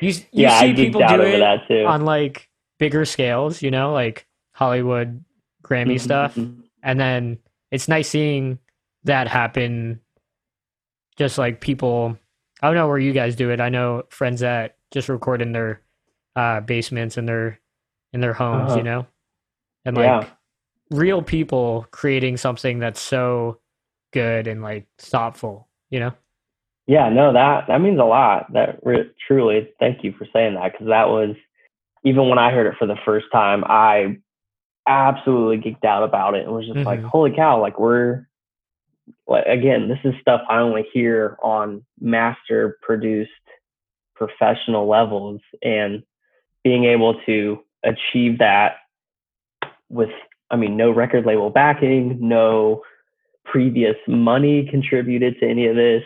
you 0.00 0.22
yeah, 0.32 0.60
see 0.60 0.74
people 0.74 1.00
do 1.06 1.20
it 1.22 1.38
that 1.38 1.66
too. 1.68 1.84
on 1.86 2.04
like 2.04 2.48
bigger 2.78 3.04
scales, 3.04 3.62
you 3.62 3.70
know, 3.70 3.92
like 3.92 4.26
Hollywood 4.52 5.24
Grammy 5.62 5.94
Mhm, 5.96 6.00
stuff. 6.00 6.38
And 6.82 7.00
then 7.00 7.38
it's 7.72 7.88
nice 7.88 8.08
seeing 8.08 8.58
that 9.04 9.26
happen. 9.28 10.00
Just 11.18 11.36
like 11.36 11.60
people, 11.60 12.16
I 12.62 12.68
don't 12.68 12.76
know 12.76 12.86
where 12.88 12.98
you 12.98 13.12
guys 13.12 13.34
do 13.36 13.50
it. 13.50 13.60
I 13.60 13.68
know 13.68 14.04
friends 14.08 14.40
that 14.40 14.76
just 14.92 15.08
record 15.08 15.42
in 15.42 15.52
their 15.52 15.82
uh, 16.36 16.60
basements 16.60 17.16
and 17.16 17.28
their 17.28 17.58
in 18.12 18.20
their 18.20 18.32
homes, 18.32 18.70
Uh-huh. 18.70 18.76
you 18.78 18.82
know, 18.84 19.06
and 19.84 19.96
like 19.96 20.06
Yeah. 20.06 20.26
real 20.90 21.20
people 21.20 21.86
creating 21.90 22.36
something 22.38 22.78
that's 22.78 23.00
so 23.00 23.58
good 24.12 24.46
and 24.46 24.62
like 24.62 24.86
thoughtful, 24.98 25.68
you 25.90 26.00
know. 26.00 26.12
Yeah, 26.86 27.08
no, 27.10 27.32
that 27.34 27.66
that 27.66 27.80
means 27.82 27.98
a 27.98 28.04
lot. 28.04 28.50
That 28.52 28.78
re- 28.84 29.10
truly, 29.26 29.68
thank 29.80 30.04
you 30.04 30.12
for 30.12 30.26
saying 30.32 30.54
that 30.54 30.72
because 30.72 30.86
that 30.86 31.08
was 31.08 31.34
even 32.04 32.28
when 32.28 32.38
I 32.38 32.52
heard 32.52 32.66
it 32.68 32.78
for 32.78 32.86
the 32.86 32.96
first 33.04 33.26
time, 33.32 33.64
I 33.66 34.18
absolutely 34.86 35.58
geeked 35.58 35.84
out 35.84 36.04
about 36.04 36.34
it 36.34 36.46
and 36.46 36.54
was 36.54 36.64
just 36.66 36.86
like, 36.86 37.00
Mhm. 37.00 37.08
"Holy 37.10 37.32
cow!" 37.32 37.60
Like 37.60 37.78
we're 37.78 38.14
like 38.16 38.24
again, 39.46 39.88
this 39.88 39.98
is 40.04 40.14
stuff 40.20 40.42
I 40.48 40.58
only 40.58 40.86
hear 40.92 41.36
on 41.42 41.84
master 42.00 42.78
produced 42.82 43.30
professional 44.14 44.88
levels, 44.88 45.40
and 45.62 46.02
being 46.64 46.84
able 46.84 47.20
to 47.26 47.60
achieve 47.84 48.38
that 48.38 48.76
with, 49.88 50.10
I 50.50 50.56
mean, 50.56 50.76
no 50.76 50.90
record 50.90 51.24
label 51.24 51.50
backing, 51.50 52.18
no 52.20 52.82
previous 53.44 53.96
money 54.06 54.66
contributed 54.70 55.38
to 55.40 55.48
any 55.48 55.66
of 55.66 55.76
this 55.76 56.02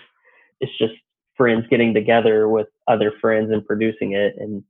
it's 0.63 0.79
just 0.79 0.95
friends 1.37 1.67
getting 1.69 1.93
together 1.93 2.49
with 2.49 2.69
other 2.89 3.13
friends 3.21 3.51
and 3.53 3.67
producing 3.67 4.13
it 4.13 4.35
and 4.39 4.63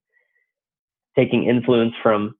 taking 1.14 1.44
influence 1.44 1.92
from 2.02 2.34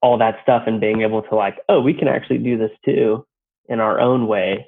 all 0.00 0.18
that 0.18 0.38
stuff 0.42 0.64
and 0.66 0.80
being 0.80 1.02
able 1.02 1.22
to 1.22 1.34
like 1.34 1.58
oh 1.68 1.80
we 1.80 1.94
can 1.94 2.08
actually 2.08 2.38
do 2.38 2.56
this 2.58 2.70
too 2.84 3.24
in 3.68 3.78
our 3.78 4.00
own 4.00 4.26
way 4.26 4.66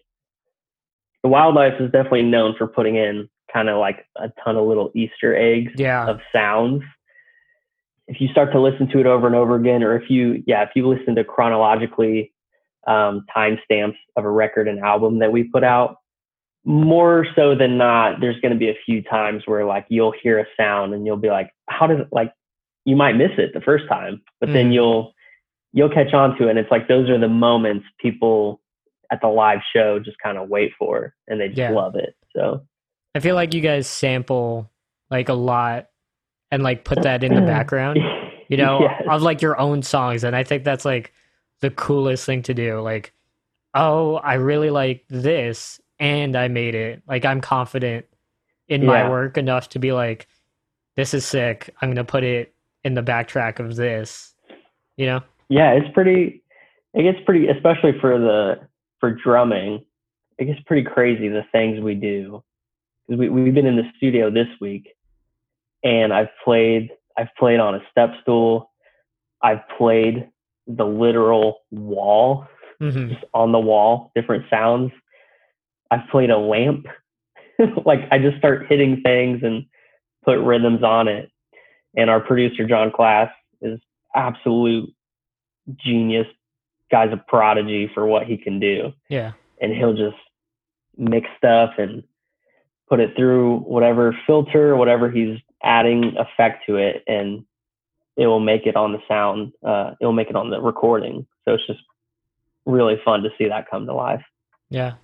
the 1.27 1.31
wildlife 1.31 1.75
is 1.81 1.91
definitely 1.91 2.23
known 2.23 2.55
for 2.57 2.69
putting 2.69 2.95
in 2.95 3.29
kind 3.53 3.69
of 3.69 3.79
like 3.79 4.07
a 4.15 4.31
ton 4.45 4.55
of 4.57 4.65
little 4.65 4.93
easter 4.95 5.35
eggs 5.37 5.73
Yeah. 5.77 6.07
of 6.07 6.21
sounds 6.33 6.85
if 8.07 8.21
you 8.21 8.29
start 8.29 8.53
to 8.53 8.61
listen 8.61 8.87
to 8.91 9.01
it 9.01 9.07
over 9.07 9.27
and 9.27 9.35
over 9.35 9.57
again 9.57 9.83
or 9.83 9.97
if 9.97 10.09
you 10.09 10.45
yeah 10.47 10.63
if 10.63 10.71
you 10.77 10.87
listen 10.87 11.17
to 11.17 11.25
chronologically 11.25 12.33
um, 12.87 13.25
timestamps 13.37 13.97
of 14.15 14.25
a 14.25 14.31
record 14.31 14.69
and 14.69 14.79
album 14.79 15.19
that 15.19 15.33
we 15.33 15.43
put 15.43 15.65
out 15.65 15.97
more 16.65 17.27
so 17.35 17.57
than 17.57 17.77
not 17.77 18.21
there's 18.21 18.39
going 18.41 18.53
to 18.53 18.59
be 18.59 18.69
a 18.69 18.79
few 18.87 19.03
times 19.03 19.43
where 19.47 19.65
like 19.65 19.85
you'll 19.89 20.15
hear 20.23 20.39
a 20.39 20.47
sound 20.57 20.95
and 20.95 21.05
you'll 21.07 21.17
be 21.17 21.29
like 21.31 21.51
how 21.69 21.89
does 21.89 21.99
it 21.99 22.09
like 22.13 22.33
you 22.85 22.95
might 22.95 23.17
miss 23.17 23.33
it 23.37 23.51
the 23.53 23.61
first 23.61 23.89
time 23.89 24.23
but 24.39 24.53
then 24.53 24.71
Mhm. 24.71 24.75
you'll 24.75 25.13
you'll 25.73 25.91
catch 25.91 26.15
on 26.15 26.37
to 26.39 26.47
it 26.47 26.51
and 26.51 26.59
it's 26.61 26.71
like 26.71 26.87
those 26.87 27.11
are 27.11 27.19
the 27.19 27.29
moments 27.29 27.85
people 27.99 28.61
at 29.11 29.21
the 29.21 29.29
live 29.29 29.61
show 29.75 29.99
just 29.99 30.19
kind 30.19 30.39
of 30.39 30.49
wait 30.49 30.73
for 30.79 31.15
and 31.29 31.41
they 31.41 31.49
just 31.49 31.59
Yeah. 31.59 31.71
love 31.71 31.95
it 31.97 32.15
so 32.35 32.67
I 33.15 33.21
feel 33.21 33.35
like 33.35 33.55
you 33.55 33.61
guys 33.61 33.87
sample 33.87 34.71
like 35.11 35.29
a 35.29 35.35
lot 35.35 35.87
and 36.51 36.63
like 36.63 36.85
put 36.85 37.03
that 37.03 37.25
in 37.25 37.35
the 37.35 37.41
background. 37.47 37.99
you 38.49 38.57
know, 38.59 38.81
Yes. 38.83 39.03
of 39.09 39.23
like 39.23 39.41
your 39.43 39.59
own 39.59 39.83
songs. 39.83 40.23
And 40.23 40.37
I 40.37 40.43
think 40.45 40.65
that's 40.65 40.85
like 40.85 41.13
the 41.61 41.71
coolest 41.71 42.27
thing 42.27 42.43
to 42.43 42.53
do. 42.55 42.79
Like, 42.81 43.13
oh, 43.75 44.17
I 44.17 44.35
really 44.35 44.69
like 44.71 45.05
this 45.09 45.81
and 45.99 46.37
I 46.37 46.49
made 46.49 46.75
it. 46.75 47.03
Like, 47.09 47.25
I'm 47.25 47.41
confident 47.41 48.05
in 48.69 48.85
my 48.85 49.09
work 49.09 49.39
enough 49.39 49.71
to 49.71 49.79
be 49.79 49.93
like, 49.93 50.29
this 50.97 51.15
is 51.15 51.25
sick. 51.25 51.75
I'm 51.81 51.89
going 51.89 51.97
to 51.97 52.05
put 52.05 52.23
it 52.23 52.55
in 52.85 52.93
the 52.95 53.03
backtrack 53.03 53.59
of 53.61 53.77
this, 53.77 54.35
you 54.97 55.07
know? 55.07 55.23
yeah 55.49 55.71
it's 55.73 55.89
pretty 55.95 56.43
it 56.93 57.03
gets 57.05 57.25
pretty 57.25 57.47
especially 57.49 57.93
for 58.01 58.19
the 58.19 58.59
for 59.01 59.13
drumming 59.13 59.85
it 60.39 60.45
gets 60.47 60.61
pretty 60.67 60.83
crazy 60.83 61.29
the 61.29 61.45
things 61.53 61.81
we 61.81 61.95
do 61.95 62.43
because 63.07 63.21
we, 63.21 63.29
we've 63.29 63.55
been 63.55 63.67
in 63.67 63.77
the 63.77 63.91
studio 63.97 64.31
this 64.31 64.49
week 64.61 64.89
and 65.83 66.13
i've 66.13 66.29
played 66.45 66.91
I've 67.17 67.35
played 67.39 67.61
on 67.61 67.75
a 67.75 67.81
step 67.91 68.11
stool. 68.23 68.71
I've 69.43 69.67
played 69.79 70.29
the 70.67 70.85
literal 70.85 71.61
wall, 71.71 72.47
hmm 72.81 73.09
just 73.09 73.25
on 73.33 73.53
the 73.53 73.59
wall, 73.59 74.11
different 74.15 74.45
sounds. 74.51 74.93
I've 75.91 76.09
played 76.11 76.31
a 76.31 76.39
lamp. 76.39 76.87
like 77.87 78.01
I 78.11 78.19
just 78.19 78.39
start 78.39 78.67
hitting 78.69 79.01
things 79.03 79.41
and 79.43 79.65
put 80.25 80.39
rhythms 80.41 80.83
on 80.83 81.09
it. 81.09 81.31
And 81.97 82.11
our 82.11 82.21
producer 82.21 82.67
John 82.67 82.91
Class 82.91 83.31
is 83.63 83.81
absolute 84.15 84.93
genius. 85.77 86.27
Guy's 86.91 87.13
a 87.13 87.17
prodigy 87.17 87.91
for 87.93 88.07
what 88.07 88.27
he 88.27 88.37
can 88.37 88.61
do. 88.61 88.93
Yeah. 89.09 89.33
And 89.61 89.73
he'll 89.73 89.95
just 89.97 90.17
mix 90.97 91.27
stuff 91.39 91.71
and 91.79 92.03
put 92.89 93.01
it 93.01 93.17
through 93.17 93.59
whatever 93.61 94.17
filter, 94.27 94.77
whatever 94.77 95.11
he's 95.11 95.39
adding 95.63 96.15
effect 96.17 96.65
to 96.67 96.77
it, 96.77 97.03
and 97.07 97.45
it 98.17 98.27
will 98.27 98.41
make 98.41 98.67
it 98.67 98.77
on 98.77 98.93
the 98.93 99.01
sound. 99.09 99.53
Uh, 99.65 99.93
it 100.01 100.05
will 100.07 100.13
make 100.13 100.31
it 100.31 100.37
on 100.37 100.51
the 100.51 100.61
recording. 100.61 101.27
So 101.45 101.55
it's 101.55 101.67
just 101.67 101.81
really 102.65 102.97
fun 103.05 103.23
to 103.23 103.31
see 103.37 103.49
that 103.49 103.69
come 103.71 103.87
to 103.87 103.95
life. 103.95 104.23
Yeah. 104.71 104.95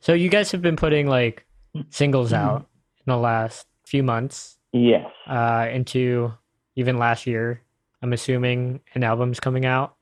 So 0.00 0.12
you 0.14 0.28
guys 0.28 0.50
have 0.52 0.62
been 0.62 0.76
putting 0.76 1.06
like 1.08 1.46
singles 1.90 2.32
Mm-hmm. 2.32 2.44
out 2.48 2.66
in 3.06 3.10
the 3.10 3.16
last 3.16 3.66
few 3.84 4.02
months, 4.02 4.58
Yes. 4.72 5.06
uh, 5.26 5.68
into 5.72 6.32
even 6.76 6.98
last 6.98 7.26
year. 7.26 7.60
I'm 8.02 8.12
assuming 8.12 8.80
an 8.94 9.04
album's 9.04 9.38
coming 9.40 9.64
out 9.66 9.94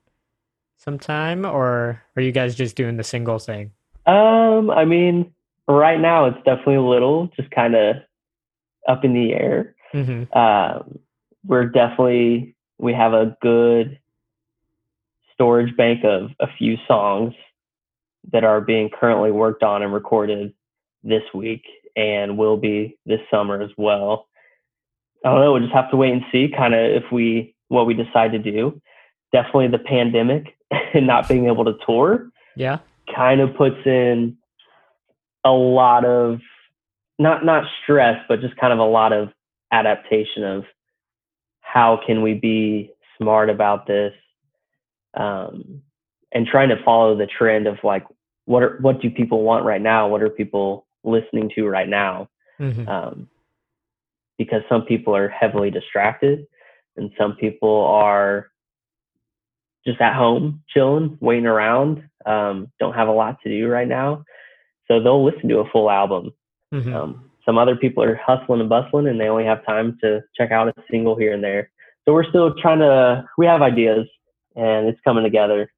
sometime, 0.81 1.45
or 1.45 2.03
are 2.17 2.23
you 2.23 2.33
guys 2.33 2.55
just 2.55 2.75
doing 2.75 2.97
the 2.97 3.05
single 3.05 3.39
thing? 3.39 3.71
Um, 4.07 4.71
I 4.71 4.85
mean, 4.85 5.33
right 5.69 6.01
now 6.01 6.25
it's 6.25 6.39
definitely 6.39 6.77
a 6.77 6.83
little 6.83 7.29
just 7.37 7.51
kind 7.51 7.75
of 7.75 7.97
up 8.89 9.05
in 9.05 9.13
the 9.13 9.33
air. 9.33 9.75
hmm 9.93 10.25
Um, 10.33 10.99
we're 11.47 11.67
definitely 11.67 12.55
we 12.79 12.93
have 12.95 13.13
a 13.13 13.37
good 13.43 13.99
storage 15.35 15.77
bank 15.77 16.05
of 16.05 16.31
a 16.41 16.47
few 16.59 16.77
songs 16.89 17.35
that 18.33 18.45
are 18.45 18.61
being 18.61 18.91
currently 18.91 19.31
worked 19.31 19.63
on 19.63 19.83
and 19.83 19.93
recorded 19.93 20.53
this 21.03 21.23
week 21.35 21.63
and 21.97 22.37
will 22.37 22.57
be 22.57 22.99
this 23.07 23.21
summer 23.31 23.61
as 23.61 23.71
well. 23.77 24.29
I 25.25 25.31
don't 25.31 25.41
know. 25.41 25.53
We'll 25.53 25.63
just 25.63 25.75
have 25.75 25.91
to 25.91 25.97
wait 25.97 26.13
and 26.13 26.23
see 26.33 26.49
kind 26.55 26.75
of 26.75 26.81
if 26.81 27.05
we 27.13 27.55
what 27.69 27.87
we 27.87 27.95
decide 27.95 28.33
to 28.33 28.39
do. 28.39 28.81
Definitely 29.33 29.69
the 29.69 29.79
pandemic 29.79 30.57
and 30.95 31.07
not 31.07 31.29
being 31.29 31.47
able 31.47 31.65
to 31.65 31.75
tour 31.87 32.31
Yeah. 32.57 32.79
kind 33.15 33.41
of 33.41 33.57
puts 33.57 33.85
in 33.87 34.37
a 35.45 35.51
lot 35.51 36.05
of 36.05 36.41
not 37.19 37.45
not 37.45 37.65
stress 37.83 38.23
but 38.29 38.41
just 38.41 38.57
kind 38.57 38.73
of 38.73 38.79
a 38.79 38.85
lot 38.85 39.13
of 39.13 39.31
adaptation 39.73 40.45
of 40.45 40.65
how 41.61 41.99
can 42.07 42.23
we 42.23 42.35
be 42.35 42.91
smart 43.17 43.49
about 43.49 43.87
this 43.87 44.13
um, 45.15 45.83
and 46.33 46.47
trying 46.47 46.69
to 46.69 46.83
follow 46.85 47.17
the 47.17 47.27
trend 47.27 47.67
of 47.67 47.79
like 47.83 48.05
what 48.45 48.63
are 48.63 48.79
what 48.81 49.01
do 49.01 49.11
people 49.11 49.43
want 49.43 49.65
right 49.65 49.81
now? 49.81 50.09
What 50.09 50.23
are 50.23 50.31
people 50.31 50.87
listening 51.05 51.51
to 51.55 51.67
right 51.67 51.89
now? 51.89 52.29
Hmm 52.59 52.89
um, 52.89 53.29
because 54.39 54.63
some 54.71 54.83
people 54.83 55.15
are 55.15 55.29
heavily 55.29 55.71
distracted 55.71 56.47
and 56.97 57.11
some 57.19 57.37
people 57.37 57.85
are 57.85 58.50
just 59.87 60.01
at 60.01 60.15
home 60.15 60.63
chilling 60.69 61.17
waiting 61.21 61.47
around 61.47 62.03
um, 62.27 62.71
don't 62.79 62.95
have 62.95 63.09
a 63.09 63.13
lot 63.13 63.39
to 63.43 63.49
do 63.49 63.69
right 63.69 63.89
now. 63.89 64.25
So 64.89 65.03
they'll 65.03 65.25
listen 65.25 65.49
to 65.49 65.61
a 65.61 65.71
full 65.71 65.91
album. 65.91 66.33
Hmm 66.73 66.95
um, 66.95 67.31
some 67.45 67.59
other 67.59 67.77
people 67.77 68.03
are 68.03 68.15
hustling 68.15 68.61
and 68.61 68.69
bustling 68.69 69.09
and 69.09 69.21
they 69.21 69.29
only 69.29 69.45
have 69.45 69.65
time 69.65 69.99
to 70.03 70.21
check 70.37 70.51
out 70.51 70.69
a 70.69 70.75
single 70.91 71.17
here 71.17 71.33
and 71.33 71.43
there. 71.43 71.71
So 72.05 72.13
we're 72.13 72.29
still 72.29 72.55
trying 72.55 72.81
to 72.81 73.25
we 73.39 73.47
have 73.47 73.63
ideas 73.63 74.07
and 74.57 74.87
it's 74.87 75.01
coming 75.03 75.25
together. 75.25 75.73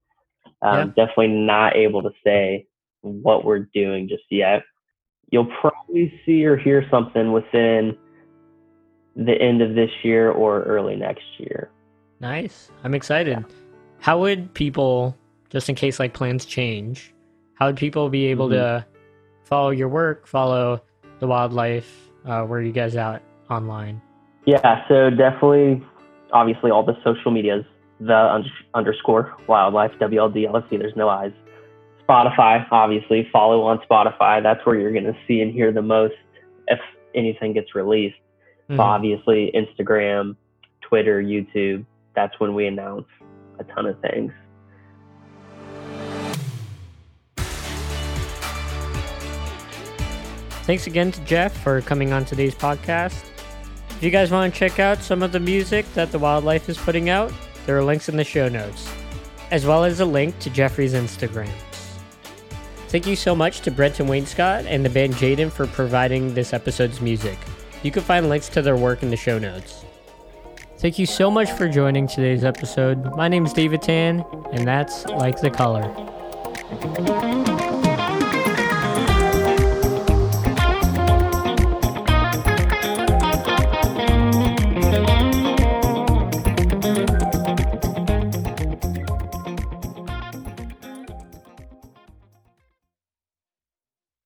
Um, 0.60 0.88
definitely 0.90 1.28
not 1.28 1.76
able 1.76 2.02
to 2.02 2.10
say 2.24 2.66
what 3.00 3.44
we're 3.44 3.68
doing 3.74 4.08
just 4.08 4.24
yet. 4.30 4.62
You'll 5.30 5.50
probably 5.60 6.20
see 6.24 6.44
or 6.44 6.56
hear 6.56 6.86
something 6.90 7.32
within 7.32 7.96
the 9.16 9.32
end 9.32 9.60
of 9.60 9.74
this 9.74 9.90
year 10.02 10.30
or 10.30 10.62
early 10.62 10.94
next 10.94 11.24
year. 11.38 11.70
Nice. 12.20 12.70
I'm 12.84 12.94
excited. 12.94 13.44
How 14.02 14.18
would 14.18 14.52
people, 14.54 15.16
just 15.50 15.68
in 15.68 15.76
case 15.76 16.00
like 16.00 16.12
plans 16.12 16.44
change, 16.44 17.14
how 17.54 17.66
would 17.66 17.76
people 17.76 18.08
be 18.08 18.26
able 18.26 18.48
Mhm. 18.48 18.54
to 18.54 18.86
follow 19.44 19.70
your 19.70 19.88
work, 19.88 20.26
follow 20.26 20.80
the 21.20 21.28
wildlife? 21.28 22.10
Uh, 22.26 22.42
where 22.44 22.58
are 22.58 22.62
you 22.62 22.72
guys 22.72 22.96
out 22.96 23.20
online? 23.48 24.00
Yeah, 24.44 24.82
so 24.88 25.08
definitely, 25.08 25.80
obviously, 26.32 26.72
all 26.72 26.82
the 26.82 26.96
social 27.04 27.30
medias, 27.30 27.64
the 28.00 28.16
un- 28.34 28.50
underscore 28.74 29.32
wildlife, 29.46 29.92
WLDLFC, 30.00 30.76
there's 30.78 30.96
no 30.96 31.08
eyes. 31.08 31.30
Spotify, 32.08 32.66
obviously, 32.72 33.28
follow 33.32 33.62
on 33.62 33.78
Spotify. 33.88 34.42
That's 34.42 34.66
where 34.66 34.74
you're 34.74 34.90
going 34.90 35.04
to 35.04 35.16
see 35.28 35.42
and 35.42 35.52
hear 35.52 35.70
the 35.70 35.80
most 35.82 36.16
if 36.66 36.80
anything 37.14 37.52
gets 37.52 37.76
released. 37.76 38.18
Mhm. 38.68 38.80
Obviously, 38.80 39.52
Instagram, 39.54 40.34
Twitter, 40.80 41.22
YouTube, 41.22 41.84
that's 42.14 42.40
when 42.40 42.52
we 42.54 42.66
announce 42.66 43.06
a 43.62 43.74
ton 43.74 43.86
of 43.86 44.00
things. 44.00 44.32
Thanks 50.64 50.86
again 50.86 51.10
to 51.10 51.20
Jeff 51.24 51.56
for 51.62 51.80
coming 51.80 52.12
on 52.12 52.24
today's 52.24 52.54
podcast. 52.54 53.24
If 53.90 54.02
you 54.02 54.10
guys 54.10 54.30
want 54.30 54.52
to 54.52 54.58
check 54.58 54.78
out 54.78 55.02
some 55.02 55.22
of 55.22 55.32
the 55.32 55.40
music 55.40 55.92
that 55.94 56.12
the 56.12 56.18
wildlife 56.18 56.68
is 56.68 56.78
putting 56.78 57.08
out, 57.08 57.32
there 57.66 57.76
are 57.76 57.84
links 57.84 58.08
in 58.08 58.16
the 58.16 58.24
show 58.24 58.48
notes, 58.48 58.88
as 59.50 59.66
well 59.66 59.84
as 59.84 60.00
a 60.00 60.04
link 60.04 60.38
to 60.40 60.50
Jeffrey's 60.50 60.94
Instagram. 60.94 61.50
Thank 62.88 63.06
you 63.06 63.16
so 63.16 63.34
much 63.34 63.60
to 63.62 63.70
Brent 63.70 64.00
and 64.00 64.08
Wayne 64.08 64.26
Scott 64.26 64.64
and 64.66 64.84
the 64.84 64.90
band 64.90 65.14
Jaden 65.14 65.50
for 65.50 65.66
providing 65.66 66.34
this 66.34 66.52
episode's 66.52 67.00
music. 67.00 67.38
You 67.82 67.90
can 67.90 68.02
find 68.02 68.28
links 68.28 68.48
to 68.50 68.62
their 68.62 68.76
work 68.76 69.02
in 69.02 69.10
the 69.10 69.16
show 69.16 69.38
notes. 69.38 69.84
Thank 70.82 70.98
you 70.98 71.06
so 71.06 71.30
much 71.30 71.48
for 71.52 71.68
joining 71.68 72.08
today's 72.08 72.42
episode. 72.42 73.14
My 73.14 73.28
name 73.28 73.46
is 73.46 73.52
David 73.52 73.82
Tan, 73.82 74.24
and 74.50 74.66
that's 74.66 75.04
Like 75.06 75.40
the 75.40 75.48
Color. 75.48 75.82